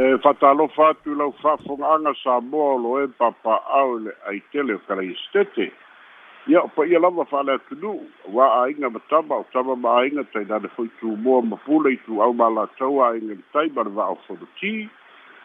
e 0.00 0.18
fatalo 0.22 0.68
fatu 0.68 1.14
lau 1.14 1.32
fafonga 1.42 1.86
anga 1.94 2.12
sa 2.24 2.40
molo 2.40 2.90
e 3.04 3.08
papa 3.20 3.54
au 3.80 3.90
le 4.02 4.12
aitele 4.28 4.72
o 4.74 4.78
kala 4.86 5.02
istete 5.04 5.64
ia 6.48 6.60
pa 6.74 6.86
ia 6.88 6.98
lava 6.98 7.24
fale 7.24 7.52
atunu 7.52 7.92
wa 8.36 8.46
ainga 8.64 8.88
mataba 8.96 9.34
o 9.36 9.44
tama 9.52 9.76
ma 9.84 9.90
ainga 10.00 10.24
tai 10.32 10.44
nane 10.48 10.68
foi 10.76 10.88
tu 11.00 11.12
mua 11.24 11.42
mapule 11.42 11.92
i 11.92 11.98
tu 12.06 12.22
au 12.26 12.32
mala 12.32 12.64
tau 12.78 12.96
a 13.06 13.12
inga 13.18 13.34
mtai 13.42 13.66
bada 13.76 13.90
vaa 13.98 14.08
o 14.16 14.16
fono 14.24 14.48
ti 14.60 14.72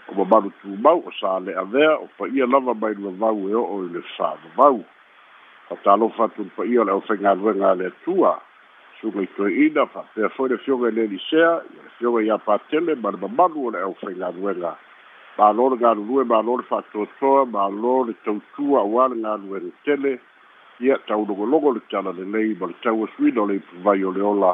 o 0.10 0.14
mamaru 0.16 0.52
tu 0.62 0.72
mau 0.88 1.04
o 1.04 1.12
sa 1.20 1.36
le 1.44 1.52
avea 1.64 1.92
o 2.00 2.08
pa 2.18 2.30
ia 2.32 2.48
lava 2.48 2.74
mai 2.82 2.96
lua 2.96 3.12
vau 3.20 3.36
e 3.52 3.54
o 3.60 3.64
o 3.76 3.76
ile 3.90 4.06
sa 4.16 4.32
vau 4.56 4.80
fatalo 5.68 6.08
fatu 6.16 6.48
pa 6.56 6.64
ia 6.64 6.86
le 6.88 6.96
au 6.96 7.02
fenga 7.02 7.36
luenga 7.36 7.76
le 7.76 7.92
atua 7.92 8.40
suga 9.02 9.22
i 9.24 9.28
toe 9.38 9.52
ina 9.66 9.86
faapea 9.86 10.28
foi 10.30 10.50
le 10.50 10.58
fioga 10.58 10.88
i 10.88 10.92
le 10.92 11.06
lisea 11.08 11.40
ia 11.40 11.56
le 11.56 11.90
fioga 11.98 12.22
e 12.22 12.26
iā 12.30 12.38
patele 12.46 12.96
ma 13.04 13.12
le 13.12 13.18
mamalu 13.22 13.68
o 13.68 13.72
le 13.72 13.80
au 13.88 13.94
failaluega 14.02 14.74
malo 15.38 15.70
le 15.70 15.78
galulue 15.78 16.24
malo 16.32 16.56
le 16.58 16.64
faatoatoa 16.72 17.46
malo 17.56 18.04
le 18.08 18.14
tautua 18.26 18.80
auā 18.86 19.10
le 19.12 19.18
galuega 19.26 19.72
tele 19.86 20.20
ia 20.80 20.96
taulogologo 21.08 21.72
le 21.76 21.82
tala 21.92 22.12
lelei 22.20 22.56
ma 22.60 22.68
le 22.72 22.76
tau 22.84 23.04
asuina 23.06 23.42
o 23.42 23.48
le 23.50 23.58
ipuvai 23.62 24.04
o 24.04 24.12
le 24.16 24.22
ola 24.34 24.54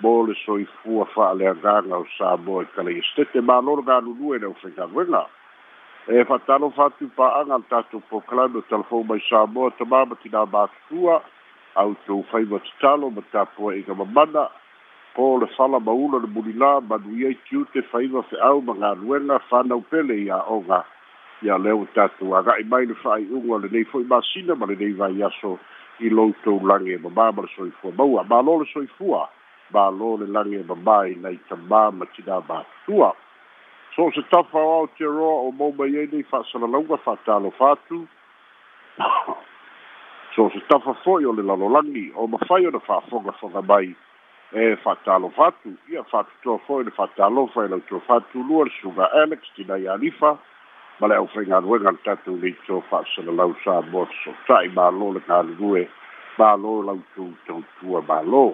mo 0.00 0.12
le 0.26 0.34
soifua 0.44 1.04
fa'aleagaga 1.14 1.94
o 2.02 2.04
sa 2.16 2.36
moa 2.44 2.62
i 2.64 2.66
e 2.68 2.72
kalaiasetete 2.74 3.40
malo 3.48 3.76
le 3.76 3.82
galulue 3.90 4.36
i 4.36 4.40
le 4.42 4.46
au 4.46 4.56
failaluega 4.62 5.26
e 6.08 6.24
faatalo 6.30 6.70
faatupa'aga 6.78 7.56
le 7.60 7.68
tatou 7.70 8.00
poklame 8.10 8.56
o 8.58 8.64
talafou 8.72 9.04
mai 9.04 9.20
sa 9.28 9.46
moa 9.46 9.70
tamā 9.78 10.04
matinā 10.12 10.46
matutua 10.54 11.20
au 11.74 11.94
tou 12.06 12.24
fai 12.30 12.44
ma 12.44 12.58
tatalo 12.60 13.10
ma 13.10 13.22
tapua 13.32 13.74
i 13.76 13.82
ka 13.82 13.94
mamana 13.94 14.48
po 15.14 15.38
le 15.38 15.46
fala 15.56 15.80
maula 15.80 16.18
le 16.20 16.28
mulila 16.28 16.80
ma 16.80 16.96
nui 17.00 17.24
ai 17.26 17.36
tiu 17.48 17.64
te 17.72 17.82
fai 17.82 18.08
ma 18.08 18.22
fe 18.22 18.36
au 18.40 18.60
ma 18.60 18.74
ngā 18.74 18.90
whanau 19.50 19.80
pele 19.90 20.18
i 20.24 20.28
a 20.28 20.42
onga 20.56 20.82
i 21.42 21.48
a 21.48 21.56
leo 21.58 21.86
tatu 21.94 22.34
a 22.34 22.42
gai 22.42 22.62
mai 22.68 22.84
le 22.86 22.94
fai 22.94 23.24
unga 23.24 23.58
le 23.64 23.68
nei 23.72 23.84
fai 23.84 24.04
masina 24.04 24.54
ma 24.54 24.66
le 24.66 24.76
nei 24.76 24.92
vai 24.92 25.22
aso 25.22 25.58
i 26.00 26.10
loutou 26.10 26.60
lange 26.60 26.98
ma 27.00 27.08
mā 27.08 27.32
ma 27.32 27.46
le 27.46 27.50
soifua 27.56 27.92
maua 27.96 28.24
ma 28.28 28.40
lo 28.42 28.58
le 28.60 28.68
soifua 28.72 29.24
ma 29.72 29.88
lo 29.90 30.16
le 30.20 30.26
lange 30.28 30.60
ma 30.68 30.74
mā 30.76 30.98
i 31.10 31.16
nei 31.16 31.40
ta 31.48 31.56
mā 31.56 31.88
ma 31.96 32.04
tina 32.16 32.40
mā 32.48 32.62
tua 32.84 33.12
so 33.96 34.10
se 34.12 34.22
tafa 34.28 34.58
o 34.60 34.84
te 34.96 35.04
roa 35.08 35.48
o 35.48 35.52
mou 35.52 35.72
mai 35.72 35.94
e 35.96 36.08
nei 36.12 36.22
fa 36.28 36.44
sana 36.52 36.68
launga 36.68 36.96
fa 37.04 37.16
talo 37.24 37.50
fatu 37.56 38.06
so 40.36 40.50
se 40.50 40.60
tafa 40.68 40.94
fo'i 41.04 41.26
o 41.26 41.32
le 41.32 41.42
lalolagi 41.42 42.12
o 42.16 42.26
mafai 42.26 42.66
ona 42.66 42.80
fa'afogafoga 42.80 43.62
mai 43.62 43.94
e 44.52 44.76
fa'atalofa 44.84 45.46
atu 45.46 45.74
ia 45.90 46.04
fa'atotoa 46.12 46.58
fo'i 46.66 46.84
le 46.84 46.90
fa'atalofa 46.90 47.64
e 47.64 47.68
lautua 47.68 48.00
fa'atulua 48.08 48.64
le 48.64 48.72
suga 48.80 49.08
alex 49.22 49.42
tinai 49.56 49.86
alifa 49.86 50.36
ma 51.00 51.06
le 51.08 51.16
ʻaufaigaluega 51.20 51.92
le 51.92 51.98
tatou 52.04 52.36
leito 52.36 52.80
fa'asalalau 52.90 53.54
sa 53.64 53.80
moa 53.92 54.08
sota'i 54.24 54.72
mālō 54.76 55.12
le 55.14 55.22
galulue 55.28 55.84
mālō 56.38 56.74
lautou 56.88 57.32
tautua 57.46 58.00
mālō 58.08 58.44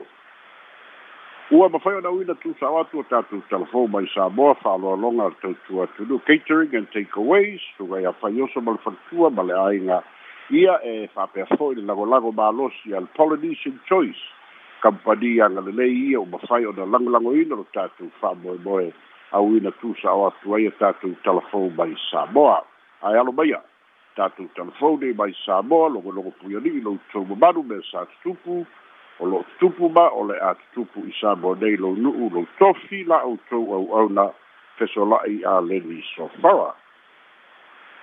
ua 1.54 1.68
mafai 1.68 1.94
ona 2.00 2.10
uina 2.10 2.34
tusao 2.34 2.80
atu 2.82 3.00
o 3.00 3.02
tatou 3.08 3.40
telefon 3.50 3.88
mai 3.90 4.10
sa 4.14 4.28
moa 4.28 4.54
fa'aloaloga 4.62 5.30
le 5.32 5.38
tautua 5.46 5.84
atulu 5.86 6.18
catering 6.26 6.74
and 6.76 6.90
take 6.92 7.14
aways 7.16 7.60
sugai 7.78 8.06
afai 8.10 8.34
oso 8.46 8.60
ma 8.60 8.72
le 8.76 8.82
faletua 8.86 9.30
ma 9.30 9.42
le 9.42 9.54
aiga 9.66 10.02
Ia 10.50 10.80
e 10.84 11.08
whapea 11.14 11.46
i 11.70 11.74
le 11.74 11.82
lagolago 11.84 12.32
mālosi 12.32 12.94
al 12.96 13.06
Polynesian 13.14 13.78
Choice, 13.86 14.18
kampani 14.80 15.38
a 15.42 15.48
Galilei 15.48 16.08
ia 16.10 16.20
o 16.20 16.24
mawhai 16.24 16.64
o 16.64 16.72
na 16.72 16.86
langolango 16.86 17.34
ina 17.36 17.54
no 17.54 17.66
tātou 17.76 18.08
whamoemoe 18.22 18.92
au 19.32 19.56
ina 19.56 19.68
tūsa 19.82 20.08
o 20.08 20.24
atu 20.30 20.54
ai 20.56 20.68
a 20.68 20.70
tātou 20.80 21.12
telefon 21.22 21.68
mai 21.76 21.92
Samoa. 22.10 22.64
Ai 23.02 23.18
alo 23.20 23.30
maia, 23.32 23.60
tātou 24.16 24.48
telefoni 24.56 25.12
mai 25.20 25.36
Samoa, 25.44 25.90
logo 25.92 26.10
logo 26.12 26.32
puiani 26.40 26.72
i 26.80 26.80
lau 26.80 26.96
tau 27.12 27.28
mamanu 27.28 27.62
me 27.68 27.82
sa 27.92 28.06
tutupu, 28.14 28.64
o 29.20 29.26
lo 29.28 29.44
tupu 29.60 29.92
ma 29.92 30.08
o 30.16 30.24
le 30.32 30.40
a 30.40 30.54
tutupu 30.56 31.04
i 31.04 31.12
Samoa 31.20 31.58
nei 31.60 31.76
lau 31.76 31.92
nuu 31.94 32.32
lau 32.32 32.48
tofi 32.58 33.04
la 33.04 33.20
au 33.20 33.36
tau 33.50 33.68
au 33.68 33.92
au 34.00 34.08
na 34.08 34.30
fesola'i 34.78 35.42
a 35.44 35.60
leni 35.60 36.00
sofara. 36.14 36.72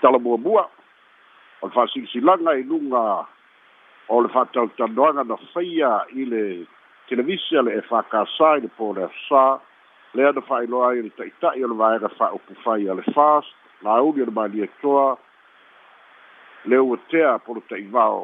Tala 0.01 0.19
mua 0.19 0.37
mua, 0.37 0.69
o 1.65 1.67
le 1.67 1.73
fa'asilisilaga 1.75 2.53
i 2.55 2.63
luga 2.63 3.01
o 4.13 4.19
le 4.21 4.29
fa'atautanoaga 4.29 5.23
na 5.25 5.37
faia 5.53 5.91
i 6.21 6.25
le 6.29 6.41
televisa 7.09 7.63
le 7.65 7.79
e 7.79 7.81
fakasā 7.89 8.51
i 8.59 8.65
le 8.65 8.69
poleasosā 8.77 9.45
lea 10.15 10.31
na 10.37 10.43
fa'ailoa 10.49 10.91
ai 10.93 11.01
le 11.07 11.13
ta'ita'i 11.17 11.63
o 11.65 11.69
le 11.71 11.79
vaega 11.81 12.11
fa'aupu 12.19 12.57
fai 12.63 12.85
a 12.89 12.93
le 12.99 13.07
fas 13.17 13.49
lauli 13.87 14.21
o 14.21 14.29
le 14.29 14.35
maliatoa 14.39 15.07
e 16.65 16.69
le 16.69 16.77
ua 16.87 16.97
tea 17.09 17.37
polo 17.45 17.65
ta'ivao 17.69 18.21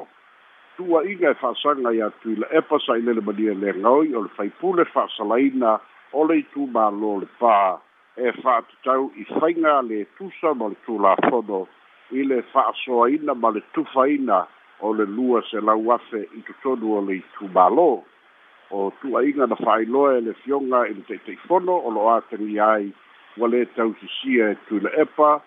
tua'iga 0.78 1.34
e 1.34 1.40
fa'asaga 1.41 1.96
iā 1.97 2.12
tui 2.22 2.38
la 2.44 2.47
epa 2.62 2.78
sa'ile 2.85 3.18
le 3.18 3.25
mania 3.25 3.58
e 3.58 3.62
legaoi 3.66 4.13
o 4.16 4.22
le 4.28 4.31
faipule 4.38 4.85
fa'asalaina 4.94 5.79
o 6.22 6.28
le 6.29 6.44
itumālō 6.46 7.13
le 7.25 7.28
pā 7.41 7.58
e 8.22 8.38
fa'atatau 8.41 9.09
i 9.23 9.29
faiga 9.35 9.79
le 9.90 10.03
tusa 10.19 10.53
ma 10.53 10.68
le 10.75 10.84
tulafono 10.85 11.66
i 12.13 12.23
le 12.27 12.41
fa'asoaina 12.53 13.33
ma 13.41 13.49
le 13.55 13.61
tufaina 13.75 14.44
o 14.83 14.91
le 14.97 15.05
lua 15.17 15.41
se 15.49 15.61
lau 15.67 15.83
afe 15.95 16.23
i 16.38 16.41
totonu 16.47 16.94
o 16.97 17.01
le 17.07 17.19
itumālō 17.19 17.88
o 18.77 18.81
tu'aiga 19.01 19.47
na 19.49 19.55
fa'ailoa 19.59 20.17
e 20.17 20.22
le 20.27 20.33
fioga 20.44 20.83
i 20.88 20.94
le 20.94 21.03
taʻitaʻifono 21.07 21.75
o 21.88 21.89
lo'o 21.95 22.09
a 22.16 22.17
ai 22.69 22.91
ua 23.39 23.47
lē 23.53 23.61
tausisia 23.75 24.49
e 24.53 24.57
tuile 24.67 24.91
epa 25.01 25.39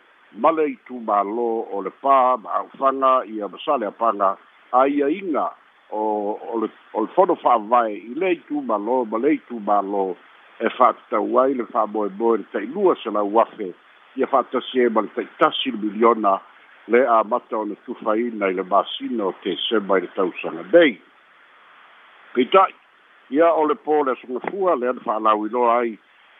ma 0.42 0.50
le 0.50 0.64
itumālō 0.76 1.48
o 1.76 1.82
le 1.84 1.92
pā 2.02 2.18
ma 2.42 2.50
a'ufaga 2.60 3.12
ia 3.36 3.48
masale 3.48 3.86
apaga 3.86 4.30
a 4.72 4.86
ia 4.88 5.08
iga 5.18 5.46
o 5.90 6.02
o 6.54 6.58
le 6.62 6.68
o 6.94 7.04
le 7.04 7.08
fono 7.16 7.34
fa'avae 7.34 7.92
i 7.92 8.14
le 8.14 8.32
itumālō 8.40 8.96
ma 9.10 9.18
le 9.24 9.36
itumālō 9.36 10.04
e 10.64 10.70
fa'atatau 10.78 11.38
ai 11.42 11.54
le 11.54 11.66
fa'amoemoe 11.72 12.36
le 12.40 12.46
taʻilua 12.54 12.96
se 13.02 13.10
lau 13.10 13.28
afe 13.40 13.72
ia 14.16 14.26
fa'atasi 14.26 14.86
e 14.86 14.88
ma 14.88 15.00
le 15.04 15.12
taʻitasi 15.16 15.74
le 15.74 15.80
miliona 15.86 16.40
le 16.88 17.04
a 17.08 17.22
mata 17.24 17.56
ona 17.56 17.74
tufaina 17.86 18.46
i 18.48 18.52
le 18.54 18.62
masina 18.62 19.24
o 19.24 19.32
te 19.42 19.56
sema 19.68 19.96
i 19.98 20.00
le 20.04 20.08
tausaga 20.16 20.60
nei 20.72 20.98
peita'i 22.34 22.74
ia 23.32 23.48
o 23.52 23.64
le 23.66 23.72
pō 23.74 24.04
le 24.06 24.12
asogafua 24.12 24.76
le 24.76 24.90
ana 24.92 25.00
fa'alauiloa 25.06 25.78
ai 25.80 25.94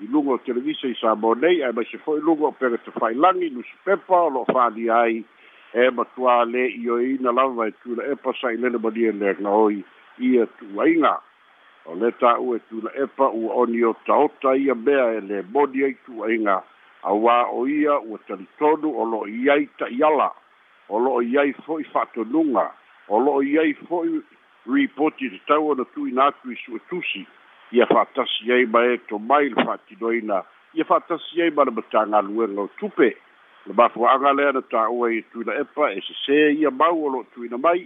i 0.04 0.06
luga 0.12 0.34
o 0.36 0.38
televisa 0.46 0.86
i 0.88 0.94
sa 1.00 1.14
mo 1.16 1.32
nei 1.34 1.62
ae 1.64 1.72
maise 1.72 1.96
fo'i 2.04 2.20
luga 2.20 2.44
o 2.50 2.52
pega 2.52 2.76
tafailagi 2.84 3.48
pepa 3.84 4.20
o 4.20 4.30
lo'o 4.36 4.44
fa'alia 4.52 4.98
ai 5.06 5.24
e 5.72 5.88
matuā 5.90 6.44
lē 6.52 6.68
ioeina 6.84 7.32
lava 7.32 7.66
e 7.68 7.72
tula 7.80 8.04
epa 8.12 8.34
sa'ilele 8.40 8.78
malie 8.84 9.12
lega 9.12 9.48
oi 9.50 9.80
ia 10.18 10.44
e 10.44 10.50
tu'uaiga 10.58 11.16
o 11.88 11.96
le 11.96 12.12
tā'ua 12.20 12.60
e 12.60 12.60
tula 12.68 12.92
epa 13.04 13.30
ua 13.32 13.56
oni 13.64 13.80
otaota 13.84 14.52
ia 14.60 14.74
mea 14.74 15.08
e 15.16 15.24
lē 15.24 15.40
moni 15.52 15.82
ai 15.88 15.96
tu'uaiga 16.04 16.60
auā 17.04 17.46
o 17.52 17.66
ia 17.68 17.98
ua 18.00 18.18
talitonu 18.28 18.90
o 18.96 19.04
loo 19.04 19.26
iai 19.28 19.66
ta'iala 19.78 20.30
o 20.88 20.98
loo 20.98 21.20
iai 21.22 21.52
fo'i 21.66 21.84
fa'atonuga 21.92 22.64
o 23.08 23.18
loo 23.20 23.42
iai 23.44 23.74
fo'i 23.88 24.20
repoti 24.72 25.28
tatau 25.34 25.70
ona 25.74 25.84
tuina 25.96 26.30
atu 26.32 26.52
i 26.52 26.56
suʻetusi 26.62 27.26
ia 27.76 27.86
fa'atasi 27.92 28.52
ai 28.56 28.64
e 28.64 28.70
ma 28.72 28.84
e 28.94 29.00
tomai 29.10 29.50
le 29.52 29.64
fa'atinoina 29.68 30.40
ia 30.80 30.84
fa'atasi 30.88 31.42
ai 31.44 31.50
ma 31.52 31.64
le 31.68 31.76
matagaluega 31.80 32.60
o 32.62 32.68
tupe 32.80 33.10
le 33.68 33.72
mafua'aga 33.76 34.32
lea 34.38 34.52
na 34.56 34.60
ta'ua 34.72 35.12
ia 35.12 35.28
tuina 35.32 35.58
epa 35.60 35.90
e 35.92 36.00
sesē 36.08 36.40
ia 36.56 36.70
mau 36.70 36.96
o 37.04 37.12
loo 37.18 37.26
tuina 37.34 37.58
mai 37.60 37.84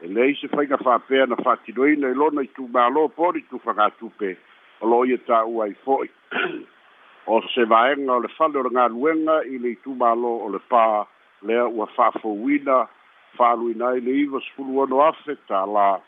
e 0.00 0.06
leai 0.08 0.38
se 0.40 0.48
faiga 0.54 0.78
fa'apea 0.78 1.26
na 1.26 1.42
fa'atinoina 1.44 2.06
i 2.06 2.14
e 2.14 2.18
lona 2.18 2.46
i 2.46 2.52
tumālō 2.54 3.08
poli 3.18 3.42
tufagatupe 3.50 4.36
o 4.80 4.86
loo 4.94 5.04
ia 5.04 5.18
ta'ua 5.26 5.64
ai 5.66 5.74
fo'i 5.82 6.14
o 7.26 7.40
se 7.54 7.64
vaenga 7.64 8.12
o 8.16 8.20
le 8.22 8.28
fale 8.38 8.58
o 8.58 8.64
ngā 8.72 8.86
luenga 8.94 9.40
i 9.44 9.58
le 9.58 9.74
itumalo 9.74 10.30
o 10.44 10.48
le 10.52 10.60
pā 10.70 11.04
lea 11.46 11.66
ua 11.68 11.88
whafo 11.96 12.32
wina 12.44 12.86
whālu 13.38 13.70
i 13.72 13.76
nai 13.78 14.00
le 14.00 14.14
iwa 14.24 14.40
sfulu 14.48 14.80
ono 14.84 15.00
afe 15.04 15.36
tā 15.48 15.60
la 15.72 16.00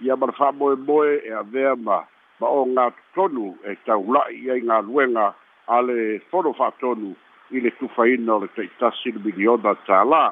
i 0.00 0.10
a 0.10 0.16
mara 0.16 0.34
whamoe 0.38 0.76
moe 0.86 1.18
e 1.26 1.32
a 1.34 1.42
vea 1.42 1.74
ma 1.76 1.98
ma 2.40 2.48
o 2.48 2.64
ngā 2.74 2.88
tonu 3.14 3.54
e 3.64 3.74
tau 3.86 4.04
lai 4.14 4.36
i 4.44 4.50
a 4.50 4.56
ngā 4.62 4.80
luenga 4.86 5.32
a 5.66 5.80
le 5.82 6.20
whono 6.30 6.54
whatonu 6.58 7.12
i 7.50 7.60
le 7.60 7.70
tufaina 7.82 8.34
o 8.34 8.38
le 8.44 8.48
teitasi 8.56 9.12
le 9.12 9.20
miliona 9.26 9.74
tā 9.86 10.02
la 10.08 10.30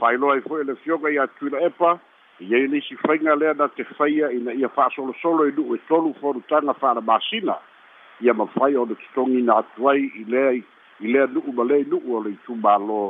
whailoa 0.00 0.38
i 0.40 0.44
fwe 0.48 0.64
le 0.66 0.74
fionga 0.82 1.12
i 1.12 1.18
a 1.22 1.26
tuina 1.38 1.60
epa 1.68 1.94
i 2.42 2.50
e 2.54 2.66
nisi 2.68 2.96
whainga 3.04 3.34
lea 3.36 3.54
na 3.56 3.66
te 3.76 3.86
whaia 3.96 4.32
i 4.32 4.40
na 4.44 4.52
ia 4.52 4.68
whaasolo 4.74 5.14
solo 5.22 5.46
i 5.48 5.54
nu 5.56 5.72
e 5.74 5.78
tolu 5.88 6.12
whoru 6.20 6.42
tanga 6.48 6.74
whaara 6.80 7.00
masina 7.00 7.04
masina 7.06 7.58
ia 8.20 8.34
mafai 8.34 8.76
o 8.76 8.84
le 8.84 8.94
kitogi 8.94 9.42
na 9.42 9.56
atu 9.58 9.90
ai 9.90 10.10
i 10.20 10.24
lea 10.28 10.50
i 10.56 10.62
lea 11.12 11.26
nu'u 11.26 11.52
ma 11.52 11.62
lē 11.68 11.78
nu'u 11.90 12.16
o 12.16 12.22
le 12.24 12.30
itumālō 12.36 13.00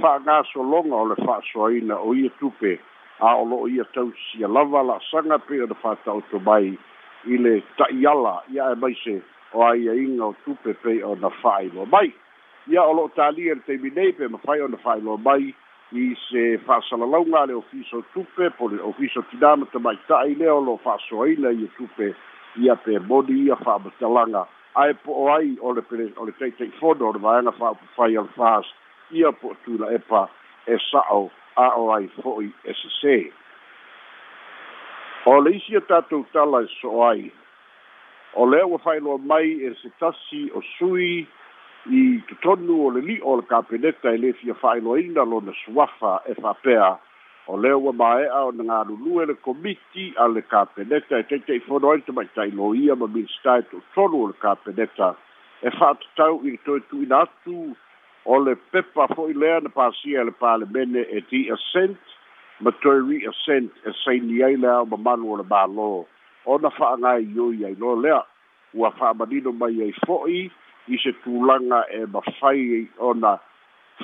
fa'agasologa 0.00 0.94
o 0.98 1.04
le 1.10 1.16
fa'asoaina 1.26 1.98
o 2.02 2.14
ia 2.14 2.30
tupe 2.40 2.74
a 3.20 3.34
o 3.38 3.44
lo'o 3.44 3.68
ia 3.70 3.84
tausisia 3.94 4.48
lava 4.48 4.82
la'asaga 4.82 5.38
pe 5.46 5.62
ona 5.62 5.74
fa'ataoto 5.74 6.40
mai 6.50 6.72
i 7.26 7.36
le 7.38 7.60
ta'iala 7.78 8.34
ia 8.52 8.66
e 8.72 8.74
maise 8.82 9.20
o 9.54 9.62
aiaiga 9.64 10.24
o 10.26 10.34
tupe 10.44 10.74
pei 10.82 11.02
ona 11.02 11.30
fa'ailoa 11.30 11.86
mai 11.92 12.12
ia 12.66 12.82
o 12.82 12.92
lo'o 12.92 13.08
talia 13.14 13.54
le 13.54 13.62
taimi 13.66 13.90
nei 13.94 14.12
pe 14.12 14.28
mafai 14.28 14.60
ona 14.60 14.76
fa'ailoa 14.76 15.18
mai 15.24 15.54
i 15.94 16.08
se 16.28 16.58
fa'asalalauga 16.66 17.40
a 17.42 17.46
le 17.46 17.54
ofiso 17.62 18.02
tupe 18.14 18.50
po 18.58 18.68
le 18.68 18.82
ofiso 18.82 19.22
tinā 19.30 19.54
ma 19.62 19.70
tamaita'i 19.72 20.34
lea 20.34 20.54
o 20.54 20.60
lo'o 20.60 20.78
fa'asoaina 20.82 21.54
ia 21.60 21.70
tupe 21.78 22.10
ia 22.58 22.74
pe 22.84 22.94
moni 23.10 23.36
ia 23.46 23.56
fa'amatalaga 23.64 24.40
ae 24.82 24.94
po'o 25.06 25.24
ai 25.34 25.54
o 25.66 25.72
le 25.76 25.82
pele 25.90 26.08
o 26.22 26.26
le 26.28 26.34
taʻitaʻi 26.40 26.74
fono 26.80 27.08
o 27.08 27.12
le 27.16 27.20
vaega 27.22 27.52
fa'aupufai 27.54 27.96
fire 27.98 28.24
fast 28.36 28.72
fas 28.72 29.14
ia 29.20 29.32
po 29.40 29.52
tula 29.64 29.88
epa 29.96 30.22
e 30.74 30.78
sa'o 30.90 31.22
a 31.64 31.68
o 31.82 31.86
ai 31.96 32.06
fo'i 32.22 32.50
e 32.72 32.76
sesē 32.82 33.16
o 35.32 35.38
le 35.44 35.54
isi 35.60 35.76
a 35.78 35.82
tatou 35.92 36.24
tala 36.34 36.62
e 36.66 36.70
so 36.78 36.92
o 36.98 37.02
ai 37.08 37.30
o 38.34 38.46
lea 38.46 38.66
ua 38.66 39.18
mai 39.32 39.54
e 39.68 39.72
se 39.82 39.90
tasi 40.00 40.44
o 40.54 40.62
sui 40.76 41.10
i 41.94 42.02
totonu 42.28 42.80
o 42.86 42.88
le 42.94 43.00
li'o 43.10 43.34
o 43.34 43.38
le 43.40 43.42
kapeneta 43.50 44.10
e 44.14 44.18
lē 44.26 44.34
fia 44.38 44.74
lo 44.82 44.94
lona 45.30 45.52
suafa 45.64 46.20
e 46.28 46.34
fa'apea 46.34 46.98
o 47.48 47.56
le 47.56 47.70
ua 47.72 47.92
maea 47.96 48.40
o 48.44 48.52
nga 48.52 48.84
lulu 48.88 49.12
e 49.22 49.24
le 49.30 49.34
komiti 49.34 50.04
a 50.22 50.24
le 50.28 50.42
kapeneta 50.52 51.18
e 51.18 51.24
teite 51.30 51.52
i 51.56 51.60
fono 51.64 51.90
ai 51.92 52.00
te 52.04 52.12
mai 52.12 52.28
tai 52.36 52.50
loia 52.58 52.94
ma 53.00 53.06
minsta 53.08 53.56
e 53.60 53.62
tutonu 53.70 54.16
o 54.24 54.26
le 54.28 54.36
kapeneta 54.44 55.08
e 55.62 55.68
fatu 55.78 56.04
tau 56.20 56.34
i 56.44 56.50
le 56.52 56.58
toi 56.66 56.80
tui 56.90 57.06
natu 57.12 57.56
o 58.28 58.34
le 58.44 58.52
pepa 58.70 59.08
fo 59.14 59.28
i 59.32 59.32
lea 59.40 59.58
na 59.64 59.70
pasia 59.80 60.20
le 60.28 60.32
pale 60.42 60.68
mene 60.74 61.00
e 61.16 61.24
di 61.30 61.48
ascent 61.56 61.96
ma 62.60 62.70
toi 62.84 62.98
re 63.08 63.16
ascent 63.32 63.72
e 63.88 63.96
sei 64.04 64.20
ni 64.20 64.42
ai 64.44 64.60
lea 64.60 64.82
o 64.82 64.84
mamanu 64.92 65.32
o 65.32 65.36
le 65.40 65.46
malo 65.48 66.04
o 66.52 66.58
na 66.60 66.68
faa 66.76 66.94
ngai 67.00 67.24
yoi 67.36 67.64
ai 67.64 67.74
lo 67.80 67.96
lea 67.96 68.20
ua 68.76 68.92
faa 68.98 69.16
manino 69.18 69.52
mai 69.56 69.76
ai 69.86 69.92
fo 70.04 70.20
i 70.28 70.42
i 70.92 71.00
se 71.00 71.16
tūlanga 71.24 71.80
e 71.96 72.04
mawhai 72.12 72.88
ona 73.08 73.32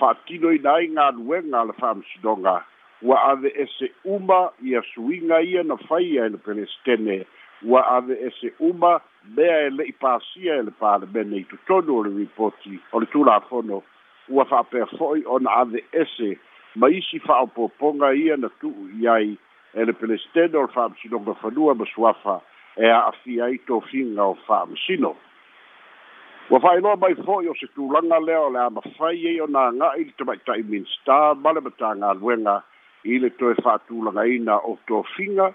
whaatino 0.01 0.49
i 0.49 0.59
nai 0.65 0.87
ngā 0.97 1.07
nuenga 1.21 1.63
le 1.69 1.73
whaamsidonga. 1.81 2.57
ave 3.03 3.49
ese 3.57 3.93
uma 4.05 4.51
ia 4.63 4.83
suiga 4.95 5.41
ia 5.43 5.63
na 5.63 5.77
faia 5.77 6.27
e 6.27 6.29
le 6.29 6.39
pelestene 6.39 7.27
ua 7.65 7.83
ave 7.97 8.15
ese 8.15 8.55
uma 8.59 9.01
mea 9.37 9.67
e 9.67 9.71
le'i 9.71 9.93
pasia 9.93 10.55
e 10.57 10.63
le 10.63 10.71
palemene 10.71 11.37
i 11.37 11.45
totonu 11.45 11.93
o 11.99 12.03
le 12.05 12.15
ripoti 12.17 12.79
o 12.93 12.99
le 13.01 13.07
tulafono 13.07 13.83
ua 14.29 14.45
fa'apea 14.45 14.87
fo'i 14.97 15.23
ona 15.27 15.51
ave 15.51 15.85
ese 15.93 16.39
ma 16.75 16.89
isi 16.89 17.19
fa'aopoopoga 17.19 18.13
ia 18.15 18.37
na 18.37 18.49
tu'u 18.61 18.87
i 19.03 19.09
ai 19.09 19.37
e 19.75 19.85
le 19.85 19.93
pelestene 19.93 20.57
o 20.59 20.63
le 20.67 20.73
fa'amasinoga 20.73 21.35
fanua 21.35 21.75
ma 21.75 21.85
suafa 21.95 22.41
e 22.77 22.89
a'afia 22.91 23.45
ai 23.45 23.59
tofiga 23.67 24.25
o 24.25 24.35
fa'amasino 24.47 25.13
ua 26.51 26.61
fa'ailoa 26.61 26.97
mai 26.97 27.15
fo'i 27.15 27.49
o 27.49 27.55
se 27.55 27.67
tulaga 27.75 28.19
lea 28.23 28.41
o 28.41 28.49
le 28.51 28.59
a 28.61 28.71
mafai 28.71 29.27
ai 29.29 29.41
ona 29.41 29.67
aga'i 29.73 30.05
le 30.05 30.13
tamaita'i 30.19 30.63
minsta 30.63 31.35
ma 31.35 31.53
le 31.53 31.61
matagaluega 31.61 32.63
i 33.07 33.11
fatu 33.21 33.31
toe 33.39 33.55
fa'atulagaina 33.63 34.57
o 34.71 34.79
tofiga 34.89 35.47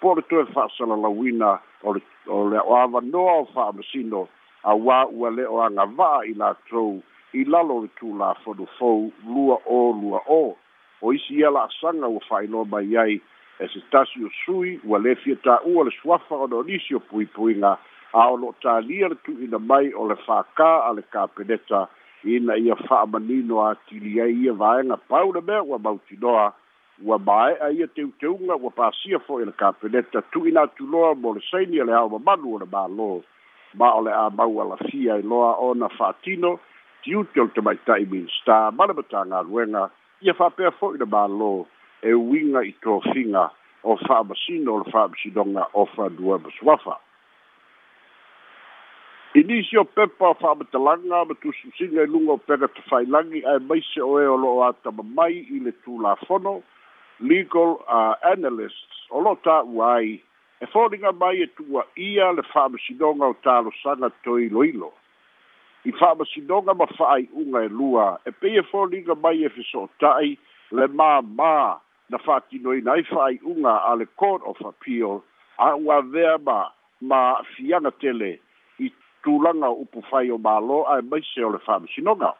po 0.00 0.14
le 0.14 0.22
toe 0.30 0.44
fa'asalalauina 0.54 1.58
o 1.84 1.92
le 1.94 2.58
o 2.60 2.74
avanoa 2.82 3.32
o 3.40 3.44
fa'amasino 3.54 4.28
auā 4.64 5.08
ua 5.12 5.30
le 5.30 5.44
o 5.46 5.60
agava'a 5.62 6.24
i 6.30 6.34
latou 6.34 7.02
i 7.32 7.44
lalo 7.44 7.80
le 7.84 7.88
tulafonufou 7.98 9.12
lua 9.26 9.56
o 9.66 9.92
lua 9.92 10.20
o 10.28 10.56
o 11.02 11.12
isi 11.12 11.34
ia 11.40 11.50
la'asaga 11.50 12.08
ua 12.08 12.20
fa'ailoa 12.28 12.64
mai 12.68 12.96
ai 12.96 13.20
e 13.60 13.68
se 13.68 13.80
tasi 13.90 14.24
o 14.24 14.28
sui 14.44 14.80
ua 14.84 14.98
lē 14.98 15.14
fiata'ua 15.16 15.84
le 15.88 15.92
suafa 16.02 16.34
o 16.34 16.46
pui 16.48 16.78
pui 16.78 17.00
puipuiga 17.26 17.78
a 18.12 18.28
o 18.30 18.36
lo'o 18.36 18.54
tu 18.60 18.68
le 18.84 19.14
tu'uina 19.24 19.58
mai 19.58 19.92
o 19.96 20.06
le 20.08 20.14
fākā 20.14 20.70
a 20.88 20.92
le 20.92 21.02
kapeneta 21.08 21.88
ina 22.24 22.54
ia 22.58 22.74
fa'amanino 22.76 23.62
a 23.64 23.74
tili 23.88 24.20
ai 24.20 24.34
ia 24.44 24.52
vaega 24.52 24.96
pau 24.96 25.32
le 25.32 25.40
mea 25.40 25.62
ua 25.62 25.78
mautinoa 25.78 26.52
ua 27.04 27.18
mae 27.18 27.54
a 27.60 27.68
ia 27.70 27.86
teuteuga 27.88 28.56
ua 28.56 28.70
pasia 28.74 29.18
fo'i 29.20 29.44
le 29.46 29.52
kapeneta 29.52 30.22
tu'ina 30.32 30.62
atuloa 30.66 31.14
mo 31.14 31.32
le 31.34 31.40
saini 31.50 31.80
a 31.80 31.84
le 31.84 31.94
aomamalu 31.94 32.54
o 32.54 32.58
le 32.62 32.66
mālō 32.72 33.10
ma 33.78 33.90
o 33.98 34.02
le 34.02 34.12
a 34.14 34.28
mau 34.30 34.60
alafia 34.64 35.16
i 35.16 35.22
loa 35.22 35.52
ona 35.68 35.88
fa'atino 35.96 36.52
tiute 37.02 37.40
o 37.40 37.44
le 37.44 37.54
tamaita'i 37.54 38.06
minista 38.10 38.60
ma 38.78 38.86
le 38.90 38.98
matagaluega 38.98 39.84
ia 40.22 40.34
fa'apea 40.34 40.70
fo'i 40.80 40.98
le 40.98 41.06
mālō 41.12 41.52
e 42.10 42.14
uiga 42.14 42.62
i 42.66 42.72
tofiga 42.82 43.46
o 43.82 43.96
fa'amasino 43.96 44.74
o 44.74 44.78
le 44.82 44.90
fa'amasinoga 44.92 45.66
ofa 45.74 46.08
dua 46.10 46.38
masuafa 46.38 46.98
inisi 49.34 49.78
o 49.78 49.84
pepa 49.84 50.32
o 50.34 50.34
fa'amatalaga 50.34 51.24
ma 51.30 51.34
tusiusiga 51.34 52.02
i 52.02 52.10
luga 52.10 52.32
o 52.34 52.38
pega 52.38 52.66
tafailagi 52.68 53.44
ae 53.46 53.62
maise 53.70 54.02
o 54.02 54.18
e 54.20 54.26
o 54.26 54.36
lo'o 54.36 54.64
atama 54.70 55.06
mai 55.14 55.38
i 55.44 55.60
le 55.62 55.70
tulafono 55.86 56.56
legal 57.20 57.78
uh, 57.90 58.14
analysts 58.24 59.06
o 59.10 59.20
lo 59.24 59.34
tāuā 59.44 59.94
e 60.60 60.66
foliga 60.72 61.12
mai 61.14 61.42
e 61.44 61.48
tuaia 61.58 62.30
le 62.36 62.42
fa'amasinoga 62.52 63.28
o 63.32 63.36
talosaga 63.44 64.10
toiloilo 64.24 64.90
i 65.88 65.92
fa'amasinoga 65.98 66.74
ma 66.78 66.86
fa'ai'uga 66.98 67.64
e 67.66 67.70
lua 67.72 68.08
e 68.26 68.32
pei 68.32 68.58
e 68.58 68.62
foliga 68.70 69.16
mai 69.22 69.44
e 69.46 69.50
feso'ota'i 69.54 70.36
le 70.78 70.86
māmā 71.00 71.54
na 72.12 72.18
fa'atinoina 72.24 72.92
ai 72.96 73.04
fa'ai'uga 73.10 73.78
a 73.90 73.94
le 73.98 74.06
court 74.14 74.42
of 74.46 74.60
appeal 74.66 75.22
a 75.58 75.72
auavea 75.72 76.36
ma 76.42 76.60
ma 77.00 77.22
afiaga 77.40 77.90
tele 78.02 78.36
i 78.82 78.92
tulaga 79.24 79.70
upu 79.74 80.04
fai 80.10 80.28
o 80.30 80.38
mālō 80.42 80.84
ae 80.94 81.02
maise 81.14 81.42
o 81.46 81.50
le 81.54 81.58
fa'amasinoga 81.66 82.34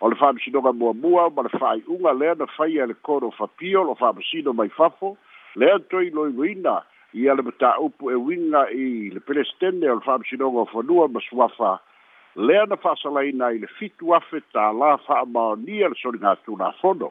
o 0.00 0.08
le 0.08 0.16
faamasinoga 0.16 0.72
muamua 0.72 1.30
ma 1.30 1.42
le 1.42 1.48
fa'ai'uga 1.50 2.12
lea 2.18 2.34
na 2.38 2.46
faia 2.56 2.86
le 2.86 2.94
koro 2.94 3.30
fapio 3.30 3.82
lo 3.84 3.94
faamasino 3.94 4.52
mai 4.54 4.68
fafo 4.68 5.16
lea 5.56 5.78
toi 5.90 6.10
loiloina 6.10 6.82
ia 7.14 7.34
le 7.34 7.42
mataupu 7.42 8.10
e 8.10 8.14
uiga 8.14 8.66
i 8.70 9.10
le 9.10 9.20
pelestene 9.20 9.90
o 9.90 9.94
le 9.98 10.04
faamasinoga 10.06 10.58
o 10.60 10.66
fanua 10.66 11.08
ma 11.08 11.20
suafa 11.28 11.78
lea 12.36 12.64
na 12.66 12.76
fa'asalaina 12.76 13.50
i 13.54 13.58
le 13.58 13.66
fitu 13.78 14.14
afe 14.14 14.38
tālā 14.54 14.98
fa'amaonia 15.06 15.88
le 15.88 15.96
soligatulafono 16.02 17.10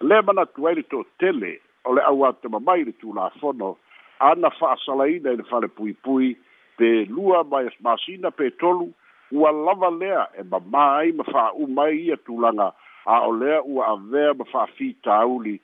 lea 0.00 0.22
manatu 0.22 0.68
ai 0.68 0.74
le 0.74 0.82
to'otele 0.82 1.52
o 1.84 1.92
le 1.92 2.00
auatamamai 2.08 2.84
le 2.84 2.92
tulafono 2.92 3.76
ana 4.20 4.50
fa'asalaina 4.50 5.30
i 5.30 5.36
le 5.36 5.44
falepuipui 5.52 6.32
pe 6.78 7.04
lua 7.10 7.44
mai 7.44 7.68
masina 7.82 8.30
pe 8.30 8.50
tolu 8.50 8.88
ua 9.32 9.50
lava 9.52 9.90
lea 9.90 10.26
e 10.38 10.42
mamā 10.44 10.82
ai 11.00 11.12
ma 11.16 11.24
fa'aʻu 11.24 11.66
mai 11.74 11.92
ia 12.06 12.16
tulaga 12.16 12.66
a 13.08 13.16
o 13.28 13.32
lea 13.32 13.62
ua 13.64 13.86
avea 13.94 14.34
ma 14.34 14.44
fa'afitauli 14.44 15.54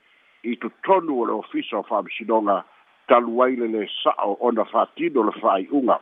i 0.50 0.54
totonu 0.62 1.18
o 1.20 1.24
le 1.28 1.32
ofisa 1.42 1.76
o 1.78 1.82
fa'amasinoga 1.82 2.56
talu 3.08 3.42
ai 3.44 3.56
le 3.60 3.68
lē 3.74 3.82
sa'o 4.02 4.36
ona 4.40 4.64
fa'atino 4.72 5.24
le 5.28 5.34
fa'ai'uga 5.40 5.98